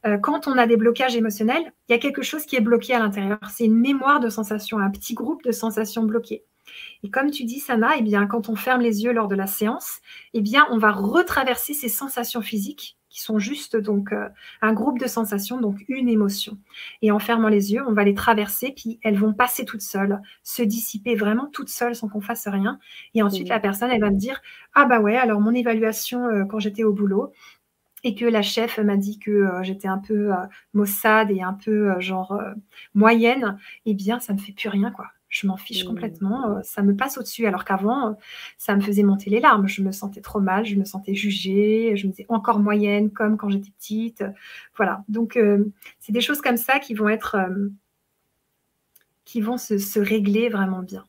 [0.07, 2.95] euh, quand on a des blocages émotionnels, il y a quelque chose qui est bloqué
[2.95, 3.41] à l'intérieur.
[3.53, 6.45] C'est une mémoire de sensations, un petit groupe de sensations bloquées.
[7.03, 9.49] Et comme tu dis, Sana, eh bien, quand on ferme les yeux lors de la
[9.49, 9.99] séance,
[10.35, 14.29] eh bien, on va retraverser ces sensations physiques qui sont juste donc euh,
[14.63, 16.57] un groupe de sensations, donc une émotion.
[17.03, 20.21] Et en fermant les yeux, on va les traverser, puis elles vont passer toutes seules,
[20.45, 22.79] se dissiper vraiment toutes seules sans qu'on fasse rien.
[23.15, 24.41] Et ensuite, la personne, elle va me dire,
[24.75, 27.33] ah bah ouais, alors mon évaluation euh, quand j'étais au boulot,
[28.03, 30.31] et que la chef m'a dit que euh, j'étais un peu
[30.73, 32.41] maussade et un peu genre
[32.95, 35.89] moyenne, eh bien, ça me fait plus rien, quoi je m'en fiche mmh.
[35.89, 37.47] complètement, euh, ça me passe au-dessus.
[37.47, 38.13] Alors qu'avant, euh,
[38.59, 39.69] ça me faisait monter les larmes.
[39.69, 43.37] Je me sentais trop mal, je me sentais jugée, je me disais encore moyenne, comme
[43.37, 44.25] quand j'étais petite.
[44.77, 45.05] Voilà.
[45.09, 47.39] Donc, euh, c'est des choses comme ça qui vont être,
[49.25, 51.07] qui vont se, régler vraiment bien.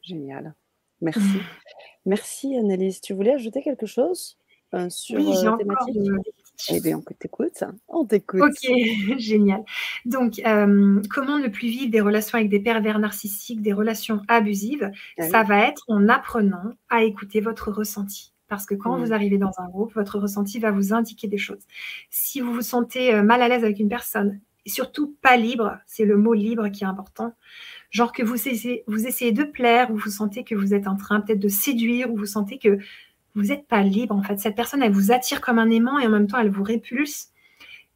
[0.00, 0.54] Génial.
[1.00, 1.20] Merci.
[2.06, 3.00] Merci, Annelise.
[3.00, 4.38] Tu voulais ajouter quelque chose
[4.88, 5.86] sur oui, j'ai encore
[6.70, 7.64] eh bien, on t'écoute.
[7.88, 8.42] On t'écoute.
[8.42, 8.70] Ok,
[9.18, 9.64] génial.
[10.04, 14.90] Donc, euh, comment ne plus vivre des relations avec des pervers narcissiques, des relations abusives?
[15.18, 18.32] Ah Ça va être en apprenant à écouter votre ressenti.
[18.48, 19.04] Parce que quand mmh.
[19.04, 21.66] vous arrivez dans un groupe, votre ressenti va vous indiquer des choses.
[22.10, 25.78] Si vous vous sentez euh, mal à l'aise avec une personne, et surtout pas libre,
[25.86, 27.34] c'est le mot libre qui est important,
[27.90, 30.96] genre que vous essayez, vous essayez de plaire, ou vous sentez que vous êtes en
[30.96, 32.78] train peut-être de séduire, ou vous sentez que
[33.34, 34.38] vous n'êtes pas libre en fait.
[34.38, 37.28] Cette personne, elle vous attire comme un aimant et en même temps, elle vous répulse.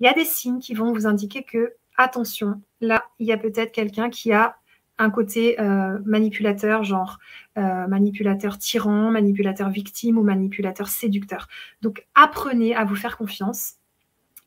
[0.00, 3.38] Il y a des signes qui vont vous indiquer que, attention, là, il y a
[3.38, 4.56] peut-être quelqu'un qui a
[4.98, 7.18] un côté euh, manipulateur, genre
[7.58, 11.48] euh, manipulateur tyran, manipulateur victime ou manipulateur séducteur.
[11.82, 13.74] Donc, apprenez à vous faire confiance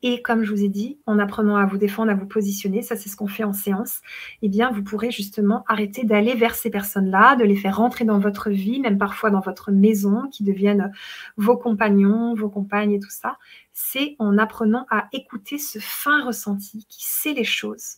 [0.02, 2.96] et comme je vous ai dit, en apprenant à vous défendre, à vous positionner, ça
[2.96, 4.00] c'est ce qu'on fait en séance,
[4.42, 8.20] eh bien vous pourrez justement arrêter d'aller vers ces personnes-là, de les faire rentrer dans
[8.20, 10.92] votre vie, même parfois dans votre maison, qui deviennent
[11.36, 13.38] vos compagnons, vos compagnes et tout ça.
[13.74, 17.98] C'est en apprenant à écouter ce fin ressenti qui sait les choses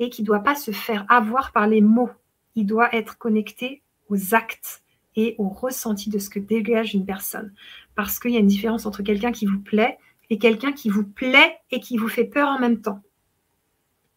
[0.00, 2.10] et qui ne doit pas se faire avoir par les mots.
[2.56, 4.82] Il doit être connecté aux actes
[5.14, 7.52] et au ressenti de ce que dégage une personne.
[7.94, 9.98] Parce qu'il y a une différence entre quelqu'un qui vous plaît
[10.30, 13.02] et quelqu'un qui vous plaît et qui vous fait peur en même temps.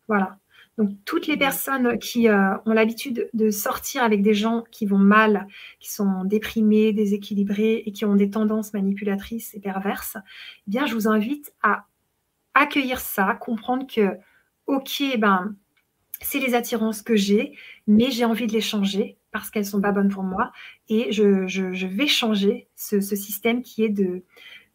[0.07, 0.37] Voilà.
[0.77, 4.97] Donc, toutes les personnes qui euh, ont l'habitude de sortir avec des gens qui vont
[4.97, 5.47] mal,
[5.79, 10.17] qui sont déprimés, déséquilibrés et qui ont des tendances manipulatrices et perverses,
[10.67, 11.85] eh bien, je vous invite à
[12.53, 14.17] accueillir ça, comprendre que,
[14.67, 15.55] OK, ben,
[16.21, 17.57] c'est les attirances que j'ai,
[17.87, 20.51] mais j'ai envie de les changer parce qu'elles ne sont pas bonnes pour moi
[20.89, 24.23] et je, vais changer ce, système qui est de,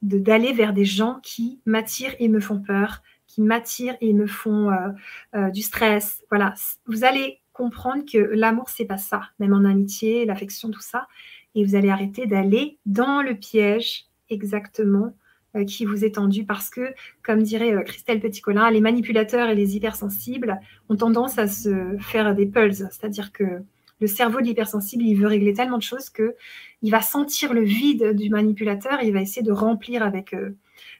[0.02, 4.70] d'aller vers des gens qui m'attirent et me font peur, qui m'attirent et me font
[4.70, 4.88] euh,
[5.34, 6.24] euh, du stress.
[6.30, 6.54] Voilà,
[6.86, 11.06] vous allez comprendre que l'amour c'est pas ça, même en amitié, l'affection, tout ça,
[11.54, 15.14] et vous allez arrêter d'aller dans le piège exactement
[15.56, 16.44] euh, qui vous est tendu.
[16.44, 21.96] Parce que, comme dirait Christelle Petit-Colin, les manipulateurs et les hypersensibles ont tendance à se
[21.98, 23.62] faire des pulses, c'est-à-dire que
[24.00, 26.34] Le cerveau de l'hypersensible, il veut régler tellement de choses que
[26.82, 30.56] il va sentir le vide du manipulateur il va essayer de remplir avec euh,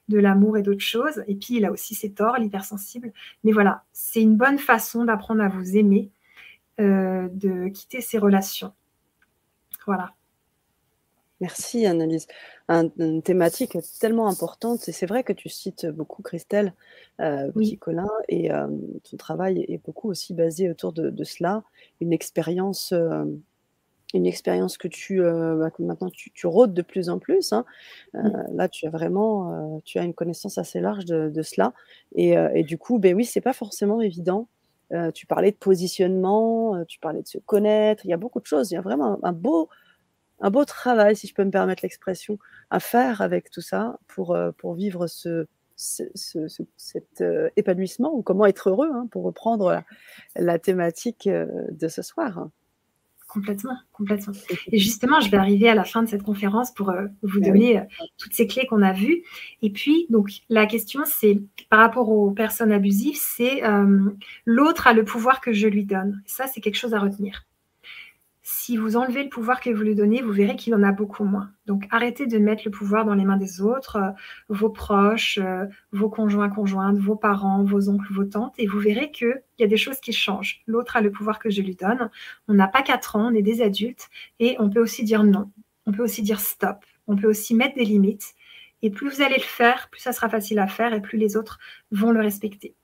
[0.08, 1.22] de l'amour et d'autres choses.
[1.28, 3.12] Et puis, il a aussi ses torts, l'hypersensible.
[3.44, 6.10] Mais voilà, c'est une bonne façon d'apprendre à vous aimer,
[6.80, 8.72] euh, de quitter ces relations.
[9.86, 10.15] Voilà.
[11.40, 12.26] Merci Annalise.
[12.70, 16.72] une thématique tellement importante et c'est vrai que tu cites beaucoup Christelle
[17.20, 18.66] euh, Colin et euh,
[19.08, 21.62] ton travail est beaucoup aussi basé autour de, cela,
[22.00, 23.24] une expérience, euh,
[24.14, 27.52] une expérience que tu euh, bah, maintenant tu, rôdes de plus en plus.
[27.52, 27.66] Hein.
[28.14, 31.74] Là, tu as vraiment, tu as une connaissance assez large de, cela
[32.14, 34.48] et, du coup, ben oui, c'est pas forcément évident.
[35.12, 38.06] tu parlais de positionnement, tu parlais de se connaître.
[38.06, 38.70] Il y a beaucoup de choses.
[38.70, 39.68] Il y a vraiment un beau
[40.40, 42.38] un beau travail, si je peux me permettre l'expression,
[42.70, 48.46] à faire avec tout ça pour, euh, pour vivre ce, cet euh, épanouissement ou comment
[48.46, 49.82] être heureux, hein, pour reprendre
[50.34, 52.48] la, thématique euh, de ce soir.
[53.28, 54.32] Complètement, complètement.
[54.68, 57.82] Et justement, je vais arriver à la fin de cette conférence pour vous ben donner
[58.18, 59.24] toutes ces clés qu'on a vues.
[59.62, 63.62] Et puis, donc, la question, c'est par rapport aux personnes abusives, c'est
[64.46, 66.22] l'autre a le pouvoir que je lui donne.
[66.24, 67.44] Ça, c'est quelque chose à retenir
[68.48, 71.24] si vous enlevez le pouvoir que vous lui donnez, vous verrez qu'il en a beaucoup
[71.24, 71.50] moins.
[71.66, 74.10] Donc arrêtez de mettre le pouvoir dans les mains des autres, euh,
[74.48, 79.10] vos proches, euh, vos conjoints, conjointes, vos parents, vos oncles, vos tantes, et vous verrez
[79.10, 80.62] qu'il y a des choses qui changent.
[80.68, 82.08] L'autre a le pouvoir que je lui donne.
[82.46, 85.50] On n'a pas 4 ans, on est des adultes, et on peut aussi dire non.
[85.86, 86.84] On peut aussi dire stop.
[87.08, 88.34] On peut aussi mettre des limites.
[88.80, 91.36] Et plus vous allez le faire, plus ça sera facile à faire, et plus les
[91.36, 91.58] autres
[91.90, 92.76] vont le respecter.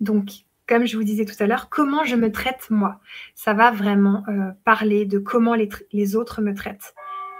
[0.00, 3.00] Donc, comme je vous disais tout à l'heure, comment je me traite moi.
[3.34, 6.94] Ça va vraiment euh, parler de comment les, autres me traitent.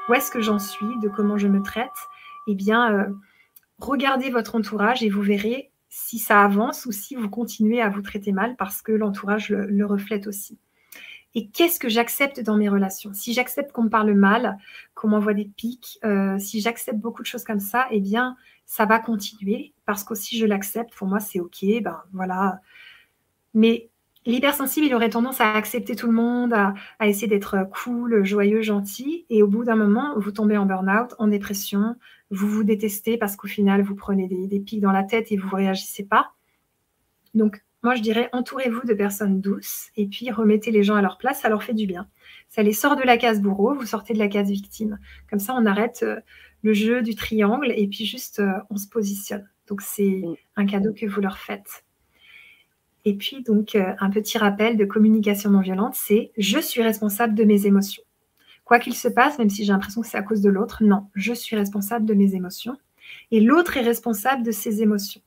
[0.08, 1.88] Où est-ce que j'en suis, de comment je me traite?
[2.46, 3.06] Eh bien, euh,
[3.78, 8.02] regardez votre entourage et vous verrez si ça avance ou si vous continuez à vous
[8.02, 10.58] traiter mal parce que l'entourage le, reflète aussi.
[11.36, 13.12] Et qu'est-ce que j'accepte dans mes relations?
[13.14, 14.58] Si j'accepte qu'on me parle mal,
[14.94, 18.86] qu'on m'envoie des pics, euh, si j'accepte beaucoup de choses comme ça, eh bien, ça
[18.86, 20.94] va continuer parce qu'aussi je l'accepte.
[20.94, 21.64] Pour moi, c'est OK.
[21.82, 22.60] Ben voilà,
[23.54, 23.90] mais
[24.26, 29.26] l'hypersensible, il aurait tendance à accepter tout le monde, à, essayer d'être cool, joyeux, gentil.
[29.30, 31.96] Et au bout d'un moment, vous tombez en burn-out, en dépression,
[32.30, 35.48] vous vous détestez parce qu'au final, vous prenez des, pics dans la tête et vous
[35.48, 36.32] ne réagissez pas.
[37.34, 41.18] Donc, moi, je dirais, entourez-vous de personnes douces et puis remettez les gens à leur
[41.18, 42.08] place, ça leur fait du bien.
[42.48, 44.98] Ça les sort de la case bourreau, vous sortez de la case victime.
[45.28, 46.18] Comme ça, on arrête euh,
[46.62, 49.46] le jeu du triangle et puis juste, euh, on se positionne.
[49.68, 50.22] Donc, c'est
[50.56, 51.83] un cadeau que vous leur faites.
[53.04, 57.34] Et puis, donc, euh, un petit rappel de communication non violente, c'est je suis responsable
[57.34, 58.02] de mes émotions.
[58.64, 61.08] Quoi qu'il se passe, même si j'ai l'impression que c'est à cause de l'autre, non,
[61.14, 62.78] je suis responsable de mes émotions.
[63.30, 65.20] Et l'autre est responsable de ses émotions.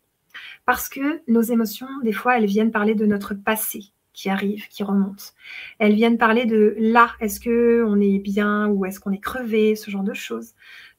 [0.66, 4.84] Parce que nos émotions, des fois, elles viennent parler de notre passé qui arrive, qui
[4.84, 5.36] remonte.
[5.78, 9.76] Elles viennent parler de là, est-ce que on est bien ou est-ce qu'on est crevé,
[9.76, 10.54] ce genre de choses.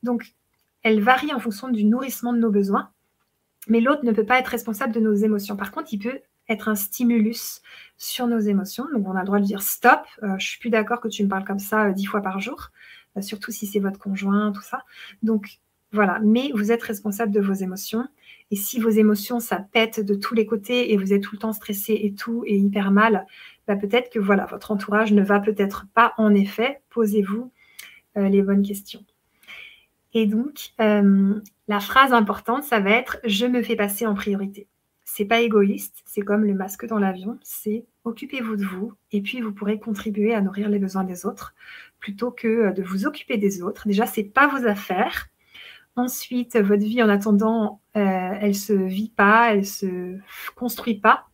[0.04, 0.34] Donc,
[0.82, 2.90] elles varient en fonction du nourrissement de nos besoins.
[3.66, 5.56] Mais l'autre ne peut pas être responsable de nos émotions.
[5.56, 7.62] Par contre, il peut être un stimulus
[7.96, 8.86] sur nos émotions.
[8.92, 11.22] Donc, on a le droit de dire stop, euh, je suis plus d'accord que tu
[11.24, 12.70] me parles comme ça euh, dix fois par jour,
[13.16, 14.84] euh, surtout si c'est votre conjoint, tout ça.
[15.22, 15.58] Donc,
[15.92, 16.20] voilà.
[16.22, 18.06] Mais vous êtes responsable de vos émotions.
[18.50, 21.38] Et si vos émotions, ça pète de tous les côtés et vous êtes tout le
[21.38, 23.26] temps stressé et tout et hyper mal,
[23.66, 26.80] bah, peut-être que voilà, votre entourage ne va peut-être pas en effet.
[26.90, 27.52] Posez-vous
[28.16, 29.04] les bonnes questions.
[30.12, 34.66] Et donc, la phrase importante, ça va être je me fais passer en priorité
[35.18, 39.40] c'est pas égoïste, c'est comme le masque dans l'avion, c'est occupez-vous de vous et puis
[39.40, 41.56] vous pourrez contribuer à nourrir les besoins des autres
[41.98, 43.88] plutôt que euh, de vous occuper des autres.
[43.88, 45.26] Déjà, c'est pas vos affaires.
[45.96, 50.16] Ensuite, votre vie en attendant, euh, elle se vit pas, elle se
[50.54, 51.26] construit pas.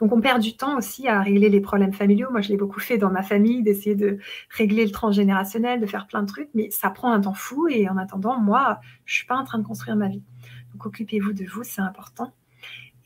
[0.00, 2.32] Donc, on perd du temps aussi à régler les problèmes familiaux.
[2.32, 4.18] Moi, je l'ai beaucoup fait dans ma famille, d'essayer de
[4.50, 7.68] régler le transgénérationnel, de faire plein de trucs, mais ça prend un temps fou.
[7.68, 10.24] Et en attendant, moi, je suis pas en train de construire ma vie.
[10.72, 12.34] Donc, occupez-vous de vous, c'est important.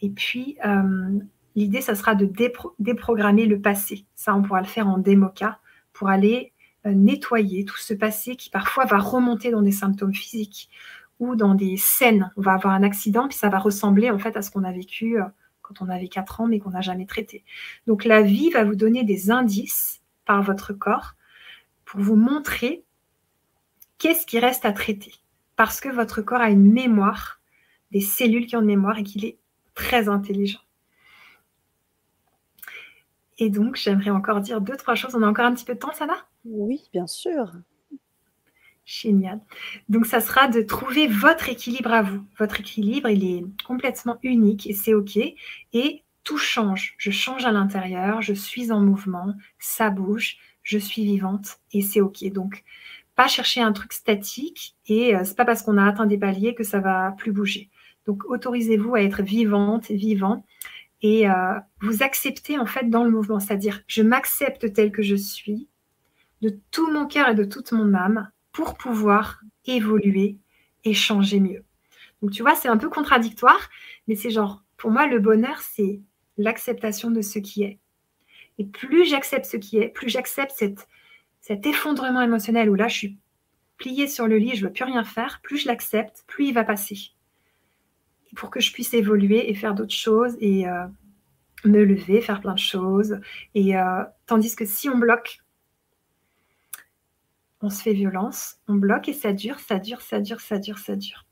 [0.01, 1.19] Et puis, euh,
[1.57, 2.31] l'idée, ça sera de
[2.79, 4.05] déprogrammer le passé.
[4.15, 5.59] Ça, on pourra le faire en démoca
[5.93, 6.53] pour aller
[6.87, 10.71] euh, nettoyer tout ce passé qui parfois va remonter dans des symptômes physiques
[11.19, 12.31] ou dans des scènes.
[12.37, 14.73] On va avoir un accident, puis ça va ressembler en fait à ce qu'on a
[14.73, 15.25] vécu euh,
[15.63, 17.45] quand on avait 4 ans, mais qu'on n'a jamais traité.
[17.87, 21.15] Donc la vie va vous donner des indices par votre corps
[21.85, 22.85] pour vous montrer
[23.99, 25.15] qu'est-ce qui reste à traiter.
[25.57, 27.41] Parce que votre corps a une mémoire,
[27.91, 29.39] des cellules qui ont une mémoire et qu'il est
[29.79, 30.59] très intelligent.
[33.39, 35.15] Et donc, j'aimerais encore dire deux, trois choses.
[35.15, 37.53] On a encore un petit peu de temps, ça va Oui, bien sûr.
[38.85, 39.41] Génial.
[39.89, 42.25] Donc, ça sera de trouver votre équilibre à vous.
[42.39, 45.17] Votre équilibre, il est complètement unique et c'est OK.
[45.73, 46.97] Et tout change.
[46.99, 52.01] Je change à l'intérieur, je suis en mouvement, ça bouge, je suis vivante et c'est
[52.01, 52.25] OK.
[52.33, 52.65] Donc,
[53.15, 56.55] pas chercher un truc statique et euh, c'est pas parce qu'on a atteint des paliers
[56.55, 57.71] que ça va plus bouger.
[58.09, 60.43] Donc, autorisez-vous à être vivante, vivant
[61.03, 65.15] et euh, vous acceptez en fait dans le mouvement, c'est-à-dire je m'accepte tel que je
[65.15, 65.69] suis
[66.41, 70.39] de tout mon cœur et de toute mon âme pour pouvoir évoluer
[70.85, 71.65] et changer mieux.
[72.23, 73.69] Donc tu vois, c'est un peu contradictoire,
[74.07, 76.01] mais c'est genre, pour moi, le bonheur, c'est
[76.39, 77.79] l'acceptation de ce qui est.
[78.57, 80.53] Et plus j'accepte ce qui est, plus j'accepte
[81.41, 83.19] cet effondrement émotionnel où là, je suis
[83.77, 86.55] pliée sur le lit, je ne veux plus rien faire, plus je l'accepte, plus il
[86.55, 87.13] va passer
[88.37, 90.87] pour que je puisse évoluer et faire d'autres choses et euh,
[91.65, 93.19] me lever, faire plein de choses.
[93.55, 95.41] Et euh, tandis que si on bloque,
[97.61, 100.79] on se fait violence, on bloque et ça dure, ça dure, ça dure, ça dure,
[100.79, 101.25] ça dure.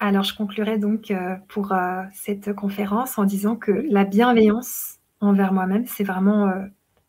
[0.00, 1.74] Alors je conclurai donc euh, pour
[2.14, 6.52] cette conférence en disant que la bienveillance envers moi-même, c'est vraiment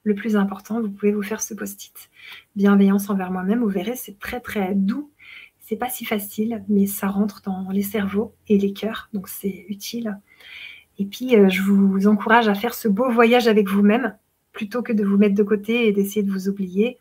[0.04, 0.82] le plus important.
[0.82, 2.10] Vous pouvez vous faire ce post-it.
[2.56, 5.12] Bienveillance envers moi-même, vous verrez, c'est très très doux
[5.70, 9.68] c'est pas si facile, mais ça rentre dans les cerveaux et les cœurs, donc c'est
[9.70, 10.18] utile.
[10.98, 14.18] Et puis, euh, je vous encourage à faire ce beau voyage avec vous-même,
[14.52, 16.98] plutôt que de vous mettre de côté et d'essayer de vous oublier.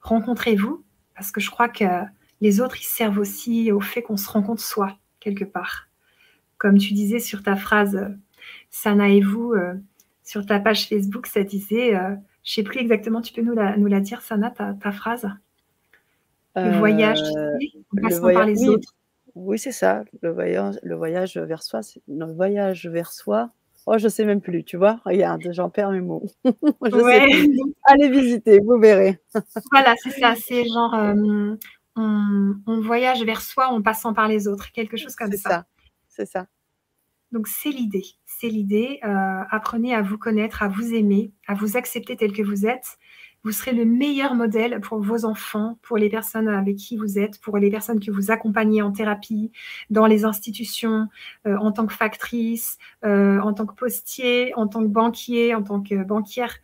[0.00, 0.82] Rencontrez-vous,
[1.14, 1.84] parce que je crois que
[2.40, 5.88] les autres, ils servent aussi au fait qu'on se rencontre soi, quelque part.
[6.56, 8.08] Comme tu disais sur ta phrase,
[8.70, 9.74] Sana et vous, euh,
[10.24, 13.76] sur ta page Facebook, ça disait, euh, je sais plus exactement, tu peux nous la,
[13.76, 15.28] nous la dire, Sana, ta phrase?
[16.56, 18.68] Le voyage, euh, par les oui.
[18.68, 18.94] autres.
[19.34, 20.04] Oui, c'est ça.
[20.20, 23.50] Le voyage, le voyage vers soi, le voyage vers soi.
[23.86, 25.00] Oh, je sais même plus, tu vois.
[25.04, 26.24] Regarde, j'en perds mes mots.
[27.86, 29.18] Allez visiter, vous verrez.
[29.72, 30.34] voilà, c'est ça.
[30.36, 31.56] C'est genre, euh,
[31.96, 35.66] on, voyage vers soi en passant par les autres, quelque chose comme ça.
[36.08, 36.46] C'est ça.
[37.32, 38.04] Donc c'est l'idée.
[38.24, 39.00] C'est l'idée.
[39.04, 42.98] Euh, apprenez à vous connaître, à vous aimer, à vous accepter tel que vous êtes
[43.44, 47.40] vous serez le meilleur modèle pour vos enfants, pour les personnes avec qui vous êtes,
[47.40, 49.50] pour les personnes que vous accompagnez en thérapie,
[49.90, 51.08] dans les institutions,
[51.46, 55.62] euh, en tant que factrice, euh, en tant que postier, en tant que banquier, en
[55.62, 56.54] tant que banquière.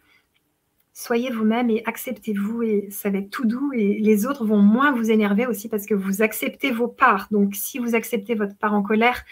[0.93, 4.91] Soyez vous-même et acceptez-vous et ça va être tout doux et les autres vont moins
[4.91, 7.29] vous énerver aussi parce que vous acceptez vos parts.
[7.31, 9.23] Donc si vous acceptez votre part en colère,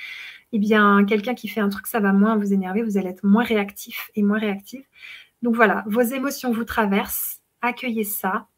[0.53, 3.25] eh bien quelqu'un qui fait un truc, ça va moins vous énerver, vous allez être
[3.25, 4.85] moins réactif et moins réactive.
[5.47, 8.49] Donc voilà, vos émotions vous traversent, accueillez ça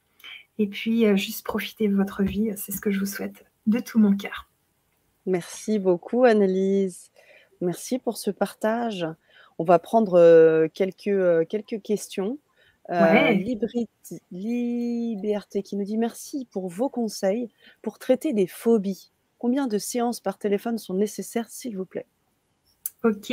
[0.57, 2.51] et puis euh, juste profitez de votre vie.
[2.57, 4.49] C'est ce que je vous souhaite de tout mon cœur.
[5.27, 7.11] Merci beaucoup, Annelise.
[7.61, 9.07] Merci pour ce partage.
[9.59, 12.39] On va prendre euh, quelques, euh, quelques questions.
[14.31, 17.51] Liberté qui nous dit merci pour vos conseils
[17.83, 19.13] pour traiter des phobies.
[19.37, 22.07] Combien de séances par téléphone sont nécessaires, s'il vous plaît?
[23.05, 23.33] Ok.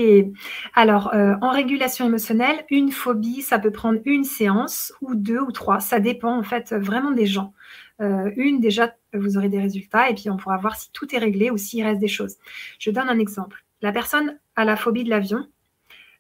[0.76, 5.52] Alors, euh, en régulation émotionnelle, une phobie, ça peut prendre une séance ou deux ou
[5.52, 5.80] trois.
[5.80, 7.52] Ça dépend en fait vraiment des gens.
[8.00, 11.18] Euh, une, déjà, vous aurez des résultats et puis on pourra voir si tout est
[11.18, 12.36] réglé ou s'il reste des choses.
[12.78, 13.66] Je donne un exemple.
[13.82, 15.48] La personne a la phobie de l'avion.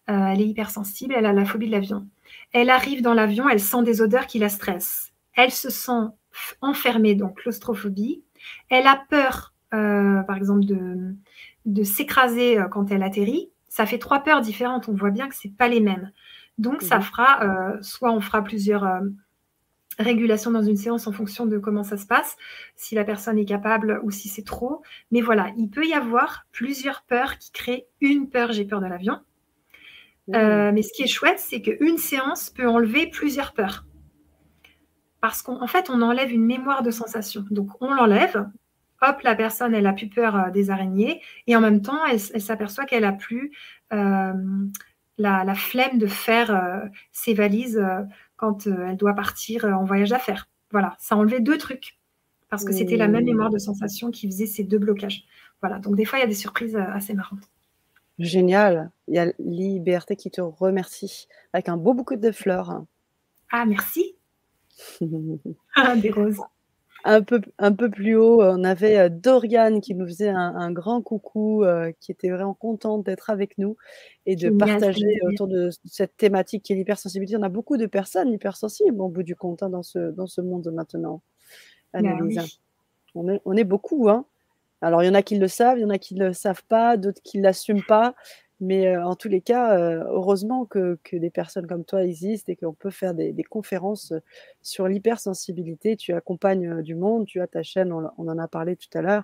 [0.09, 2.07] Euh, elle est hypersensible, elle a la phobie de l'avion.
[2.51, 5.13] Elle arrive dans l'avion, elle sent des odeurs qui la stressent.
[5.33, 6.07] Elle se sent
[6.61, 8.23] enfermée, donc claustrophobie.
[8.69, 11.15] Elle a peur, par exemple, de
[11.65, 14.87] de s'écraser euh, quand elle atterrit, ça fait trois peurs différentes.
[14.87, 16.11] On voit bien que ce pas les mêmes.
[16.57, 17.03] Donc, ça mhm.
[17.03, 19.01] fera, euh, soit on fera plusieurs euh,
[19.99, 22.37] régulations dans une séance en fonction de comment ça se passe,
[22.75, 24.81] si la personne est capable ou si c'est trop.
[25.11, 28.87] Mais voilà, il peut y avoir plusieurs peurs qui créent une peur, j'ai peur de
[28.87, 29.19] l'avion.
[30.27, 33.85] mais ce qui est chouette, c'est qu'une séance peut enlever plusieurs peurs.
[35.19, 37.45] Parce qu'en fait, on enlève une mémoire de sensation.
[37.49, 38.47] Donc, on l'enlève,
[39.01, 42.19] hop, la personne, elle a plus peur euh, des araignées, et en même temps, elle,
[42.19, 43.51] s'aperçoit qu'elle a plus
[43.93, 44.33] euh,
[45.17, 47.81] la, flemme de faire euh, ses valises
[48.35, 50.47] quand elle doit partir en voyage d'affaires.
[50.71, 51.97] Voilà, ça a enlevé deux trucs,
[52.49, 55.23] parce que c'était la même mémoire de sensation qui faisait ces deux blocages.
[55.61, 57.49] Voilà, donc des fois, il y a des surprises assez marrantes.
[58.19, 58.91] Génial.
[59.07, 62.83] Il y a Liberté qui te remercie avec un beau bouquet de fleurs.
[63.51, 64.15] Ah, merci.
[65.75, 66.41] ah, des roses
[67.05, 71.03] un peu, un peu plus haut, on avait euh, Dorian qui nous faisait un, grand
[71.03, 73.77] coucou, euh, qui était vraiment contente d'être avec nous
[74.25, 77.37] et de partager autour de cette thématique qui est l'hypersensibilité.
[77.37, 80.41] On a beaucoup de personnes hypersensibles au bout du compte hein, dans, ce, dans ce
[80.41, 81.21] monde maintenant.
[81.93, 82.01] Bah
[83.13, 84.09] on, est, on est beaucoup.
[84.09, 84.25] Hein.
[84.81, 86.33] Alors, il y en a qui le savent, il y en a qui ne le
[86.33, 88.15] savent pas, d'autres qui ne l'assument pas.
[88.61, 92.89] Mais en tous les cas, heureusement que, des personnes comme toi existent et qu'on peut
[92.89, 94.13] faire des, conférences
[94.61, 95.97] sur l'hypersensibilité.
[95.97, 99.23] Tu accompagnes du monde, tu as ta chaîne, on, en a parlé tout à l'heure,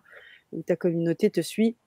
[0.52, 1.78] où ta communauté te suit.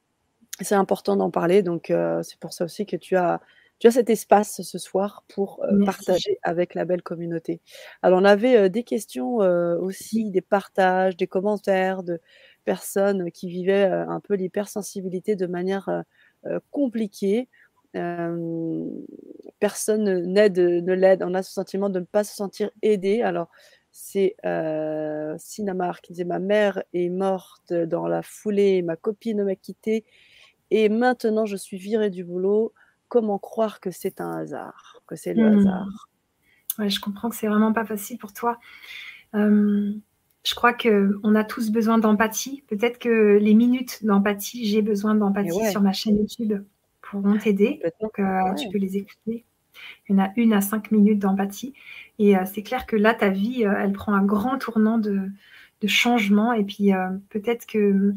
[0.61, 1.93] C'est important d'en parler, donc
[2.23, 3.41] c'est pour ça aussi que tu as
[3.81, 7.61] tu as cet espace ce soir pour, partager avec la belle communauté.
[8.03, 12.21] Alors on avait, des questions, aussi, des partages, des commentaires de
[12.65, 16.05] personnes qui vivaient, un peu l'hypersensibilité de manière,
[16.47, 17.49] heu, compliquée.
[17.95, 18.89] Hem,
[19.61, 21.23] personne ne n'aide, ne l'aide.
[21.25, 23.23] On a ce sentiment de ne pas se sentir aidé.
[23.23, 23.49] Alors
[23.93, 29.57] c'est, heu, Sinamar qui disait: «Ma mère est morte dans la foulée, ma copine m'a
[29.57, 30.05] quittée
[30.73, 32.75] et maintenant je suis virée du boulot.
[33.09, 35.47] Comment croire que c'est un hasard, que c'est le Mmh.
[35.47, 36.09] hasard?»
[36.79, 38.59] Ouais, je comprends que c'est vraiment pas facile pour toi.
[39.35, 40.01] Hem,
[40.45, 42.63] je crois qu'on a tous besoin d'empathie.
[42.69, 45.71] Peut-être que les minutes d'empathie, j'ai besoin d'empathie ouais.
[45.71, 46.65] sur ma chaîne YouTube
[47.03, 47.81] pourront t'aider.
[48.01, 49.45] Donc heu, tu peux les écouter.
[50.09, 51.75] Il y en a 1 à 5 minutes d'empathie
[52.19, 55.31] et heu, c'est clair que là, ta vie, heu, elle prend un grand tournant de
[55.83, 56.93] de changement et puis,
[57.31, 58.15] peut-être que,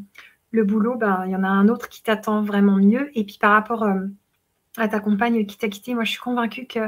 [0.52, 3.38] le boulot, ben, il y en a un autre qui t'attend vraiment mieux et puis
[3.40, 3.86] par rapport,
[4.78, 6.80] à ta compagne qui t'a quitté, moi je suis convaincue que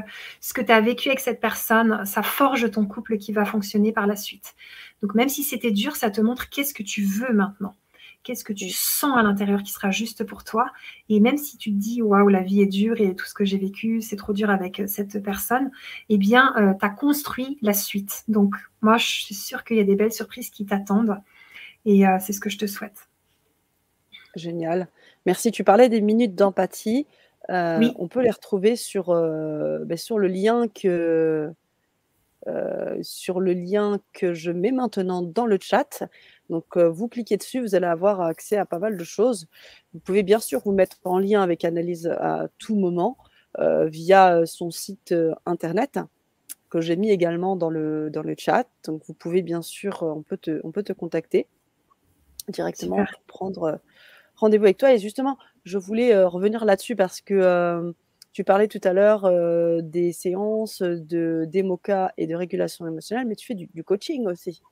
[0.41, 3.91] ce que tu as vécu avec cette personne, ça forge ton couple qui va fonctionner
[3.91, 4.55] par la suite.
[5.01, 7.75] Donc même si c'était dur, ça te montre qu'est-ce que tu veux maintenant.
[8.23, 10.65] Qu'est-ce que tu sens à l'intérieur qui sera juste pour toi
[11.07, 13.45] et même si tu te dis: «Waouh, la vie est dure et tout ce que
[13.45, 15.71] j'ai vécu, c'est trop dur avec, heu, cette personne»
[16.09, 18.23] et bien, heu, tu as construit la suite.
[18.27, 21.17] Donc moi, je suis sûre qu'il y a des belles surprises qui t'attendent
[21.85, 23.07] et heu, c'est ce que je te souhaite.
[24.35, 24.87] Génial.
[25.25, 25.51] Merci.
[25.51, 27.07] Tu parlais des minutes d'empathie.
[27.75, 27.93] Oui.
[27.97, 29.07] on peut les retrouver sur,
[29.85, 31.51] beh, sur le lien que,
[32.47, 36.03] heu, sur le lien que je mets maintenant dans le chat.
[36.49, 39.47] Donc heu, vous cliquez dessus, vous allez avoir accès à pas mal de choses.
[39.93, 43.17] Vous pouvez bien sûr vous mettre en lien avec Annelise à tout moment,
[43.59, 45.13] heu, via, son site,
[45.45, 45.99] internet
[46.69, 48.67] que j'ai mis également dans le dans le chat.
[48.85, 51.47] Donc vous pouvez bien sûr, on peut te on peut te contacter
[52.49, 53.11] directement Super.
[53.11, 53.79] pour prendre,
[54.35, 57.93] rendez-vous avec toi et justement, je voulais, revenir là-dessus parce que,
[58.39, 63.35] tu parlais tout à l'heure, heu, des séances, de d'EMOCA et de régulation émotionnelle, mais
[63.35, 64.63] tu fais du du coaching aussi.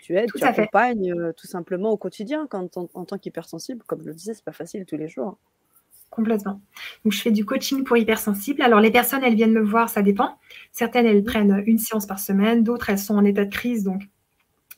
[0.00, 3.84] Tu aides, Tout tu accompagnes, heu, tout simplement au quotidien quand en en tant qu'hypersensible,
[3.86, 5.38] comme je le disais, c'est pas facile tous les jours.
[6.10, 6.60] Complètement.
[7.04, 8.60] Donc je fais du coaching pour hypersensibles.
[8.62, 10.36] Alors les personnes, elles viennent me voir, ça dépend.
[10.70, 11.24] Certaines, elles Mmh.
[11.24, 14.02] prennent 1 séance par semaine, d'autres, elles sont en état de crise, donc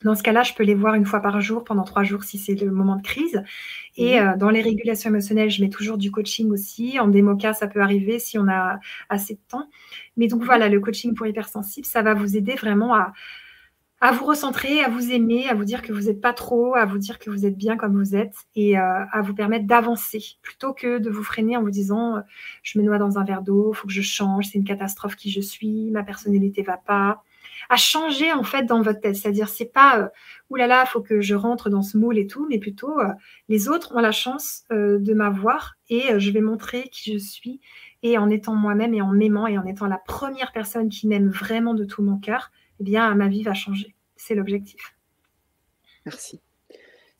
[0.04, 2.38] dans ce cas-là, je peux les voir 1 fois par jour pendant 3 jours si
[2.38, 3.42] c'est le moment de crise
[3.96, 4.20] et mh.
[4.20, 6.98] heu, dans les régulations émotionnelles, je mets toujours du coaching aussi.
[7.00, 8.80] En DEMOCA, ça peut arriver si on a
[9.10, 9.68] assez de temps.
[10.18, 13.12] Mais donc voilà, le coaching pour hypersensibles, ça va vous aider vraiment à
[14.00, 16.86] à vous recentrer, à vous aimer, à vous dire que vous êtes pas trop, à
[16.86, 20.22] vous dire que vous êtes bien comme vous êtes et heu, à vous permettre d'avancer
[20.42, 22.22] plutôt que de vous freiner en vous disant, heu:
[22.64, 25.30] «Je me noie dans un verre d'eau, faut que je change, c'est une catastrophe qui
[25.30, 27.22] je suis, ma personnalité va pas».
[27.70, 30.08] À changer en fait dans votre tête, c'est-à-dire c'est pas, heu:
[30.50, 33.08] «Ouh là là, faut que je rentre dans ce moule et tout», mais plutôt, heu:
[33.48, 37.60] «Les autres ont la chance, heu, de m'avoir et je vais montrer qui je suis
[38.02, 41.28] et en étant moi-même et en m'aimant et en étant la 1re personne qui m'aime
[41.28, 42.50] vraiment de tout mon cœur,
[42.80, 43.94] eh bien ma vie va changer».
[44.16, 44.94] C'est l'objectif.
[46.06, 46.40] Merci.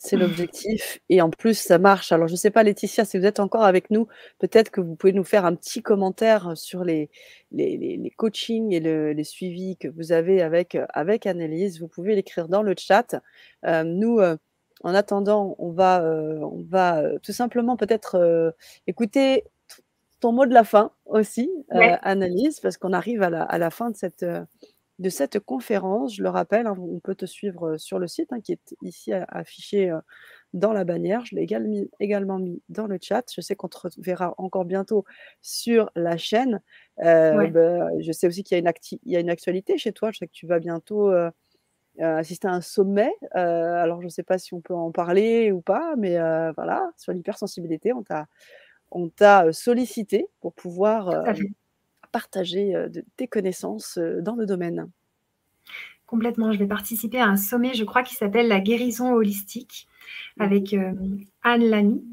[0.07, 2.13] C'est l'objectif et en plus ça marche.
[2.13, 4.07] Alors je sais pas Laetitia si vous êtes encore avec nous,
[4.39, 7.09] peut-être que vous pouvez nous faire un petit commentaire sur les
[7.53, 11.81] les les les coachings et le les suivis que vous avez avec, heu, avec Annelise.
[11.81, 13.15] Vous pouvez l'écrire dans le chat.
[13.67, 14.37] Heu, nous, heu,
[14.83, 18.55] en attendant, on va, on va, tout simplement peut-être,
[18.87, 19.45] écouter
[20.21, 21.51] ton mot de la fin aussi.
[21.71, 24.27] Annelise, parce qu'on arrive à la à la fin de cette,
[24.99, 26.15] de cette conférence.
[26.17, 28.75] Je le rappelle, hein, on peut te suivre, heu, sur le site, hein, qui est
[28.83, 30.01] ici a affiché, heu,
[30.55, 31.25] dans la bannière.
[31.27, 33.25] Je l'ai mis également mis dans le chat.
[33.35, 35.05] Je sais qu'on te reverra encore bientôt
[35.43, 36.61] sur la chaîne.
[37.31, 37.51] Ouais.
[37.51, 39.93] bah, je sais aussi qu'il y a une acti il y a une actualité chez
[39.93, 40.11] toi.
[40.13, 41.11] Je sais que tu vas bientôt,
[42.01, 43.13] assister à un sommet.
[43.33, 46.17] Alors je sais pas si on peut en parler ou pas, mais
[46.57, 48.27] voilà, sur l'hypersensibilité, on t'a
[48.93, 51.11] on t'a, heu, sollicité pour pouvoir,
[52.15, 54.89] partager, de tes connaissances, heu, dans le domaine.
[56.07, 59.89] Complètement, je vais participer à un sommet, je crois, qui s'appelle la guérison holistique
[60.39, 62.05] avec, hem, Anne Lamy.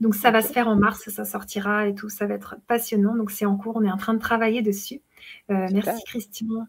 [0.00, 3.14] Donc ça va se faire en mars, ça sortira et tout, ça va être passionnant.
[3.14, 5.02] Donc c'est en cours, on est en train de travailler dessus.
[5.50, 6.66] Merci Christian,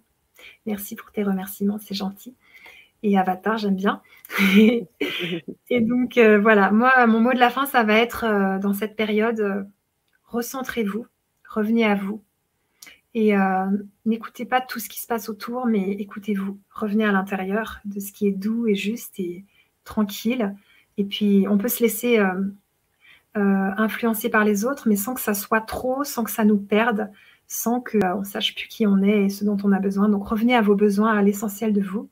[0.66, 2.36] merci pour tes remerciements, c'est gentil
[3.04, 4.02] et Avatar, j'aime bien
[4.58, 9.66] et donc voilà, moi, mon mot de la fin, ça va être, dans cette période,
[10.26, 11.08] recentrez-vous,
[11.50, 12.22] revenez à vous
[13.14, 16.60] et heu, n'écoutez pas tout ce qui se passe autour, mais écoutez-vous.
[16.74, 19.46] Revenez à l'intérieur de ce qui est doux et juste et
[19.84, 20.56] tranquille
[20.98, 22.56] et puis on peut se laisser, hem,
[23.38, 26.58] heu, influencer par les autres, mais sans que ça soit trop, sans que ça nous
[26.58, 27.10] perde,
[27.48, 30.10] sans qu'on sache plus qui on est et ce dont on a besoin.
[30.10, 32.10] Donc revenez à vos besoins, à l'essentiel de vous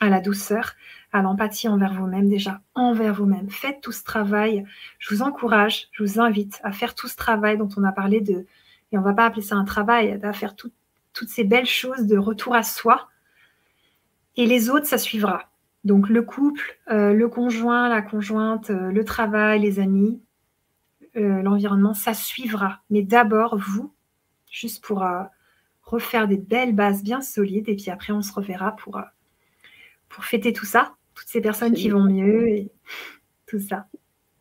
[0.00, 0.74] à la douceur,
[1.12, 3.50] à l'empathie envers vous-même, déjà envers vous-même.
[3.50, 4.64] Faites tout ce travail.
[4.98, 8.20] Je vous encourage, je vous invite à faire tout ce travail dont on a parlé
[8.20, 8.46] de,
[8.92, 12.16] et on va pas appeler ça un travail, à faire toutes ces belles choses de
[12.16, 13.08] retour à soi.
[14.36, 15.50] Et les autres, ça suivra.
[15.84, 20.20] Donc le couple, euh, le conjoint, la conjointe, euh, le travail, les amis,
[21.16, 22.80] euh, l'environnement, ça suivra.
[22.90, 23.92] Mais d'abord, vous,
[24.50, 25.04] juste pour
[25.82, 27.68] refaire des belles bases bien solides.
[27.68, 29.00] Et puis après, on se reverra pour,
[30.08, 32.70] pour fêter tout ça, toutes ces personnes qui vont mieux et
[33.46, 33.86] tout ça.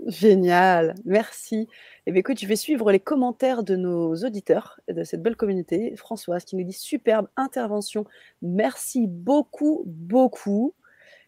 [0.06, 1.68] Génial, merci.
[2.08, 5.94] Eh bien, écoute, je vais suivre les commentaires de nos auditeurs de cette belle communauté.
[5.98, 8.06] Françoise qui nous dit superbe intervention.
[8.42, 10.74] Merci beaucoup, beaucoup.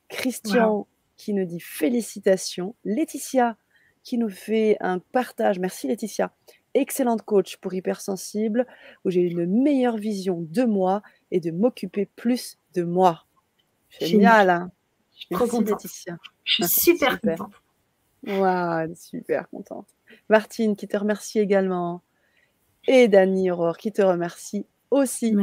[0.07, 2.75] Christian qui nous dit félicitations.
[2.85, 3.57] Laetitia
[4.03, 5.59] qui nous fait un partage.
[5.59, 6.31] Merci Laetitia.
[6.73, 8.65] Excellente coach pour hypersensible,
[9.03, 13.25] où j'ai une meilleure vision de moi et de m'occuper plus de moi.
[13.99, 14.49] Génial.
[14.49, 14.71] Hein
[15.11, 16.17] je suis Merci Laetitia.
[16.45, 17.37] Je suis super, super.
[17.37, 17.61] contente.
[18.27, 19.87] Waouh, super contente.
[20.29, 22.01] Martine qui te remercie également.
[22.87, 25.35] Et Dani Aurore qui te remercie aussi.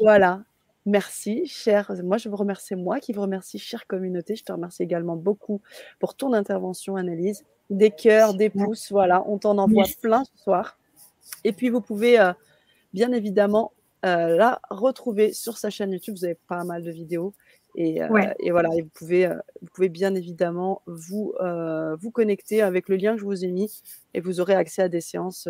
[0.00, 0.42] Voilà.
[0.84, 1.92] Merci, cher.
[2.02, 4.34] Moi, je vous remercie, moi qui vous remercie, chère communauté.
[4.34, 5.60] Je te remercie également beaucoup
[6.00, 7.44] pour ton intervention, Analyse.
[7.70, 9.22] Des cœurs, des pouces, voilà.
[9.28, 10.76] On t'en envoie plein ce soir.
[11.44, 12.32] Et puis, vous pouvez euh,
[12.92, 13.72] bien évidemment
[14.04, 16.16] euh, la retrouver sur sa chaîne YouTube.
[16.16, 17.32] Vous avez pas mal de vidéos.
[17.74, 22.10] Et, euh, et, voilà, et vous pouvez, euh, vous pouvez bien évidemment vous, euh, vous
[22.10, 23.82] connecter avec le lien que je vous ai mis
[24.14, 25.48] et vous aurez accès à des séances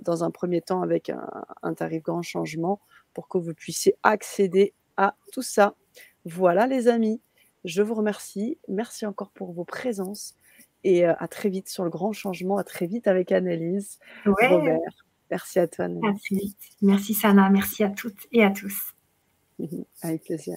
[0.00, 1.28] dans un premier temps avec un,
[1.62, 2.80] un, tarif grand changement
[3.12, 5.74] pour que vous puissiez accéder à tout ça.
[6.24, 7.20] Voilà les amis,
[7.66, 8.58] je vous remercie.
[8.68, 10.36] Merci encore pour vos présences
[10.84, 14.78] et à très vite sur le grand changement, à très vite avec Annelise, Robert.
[15.30, 15.84] Merci à toi.
[15.84, 16.56] Annelise.
[16.80, 18.94] Merci Sana, merci à toutes et à tous.
[20.02, 20.56] avec plaisir.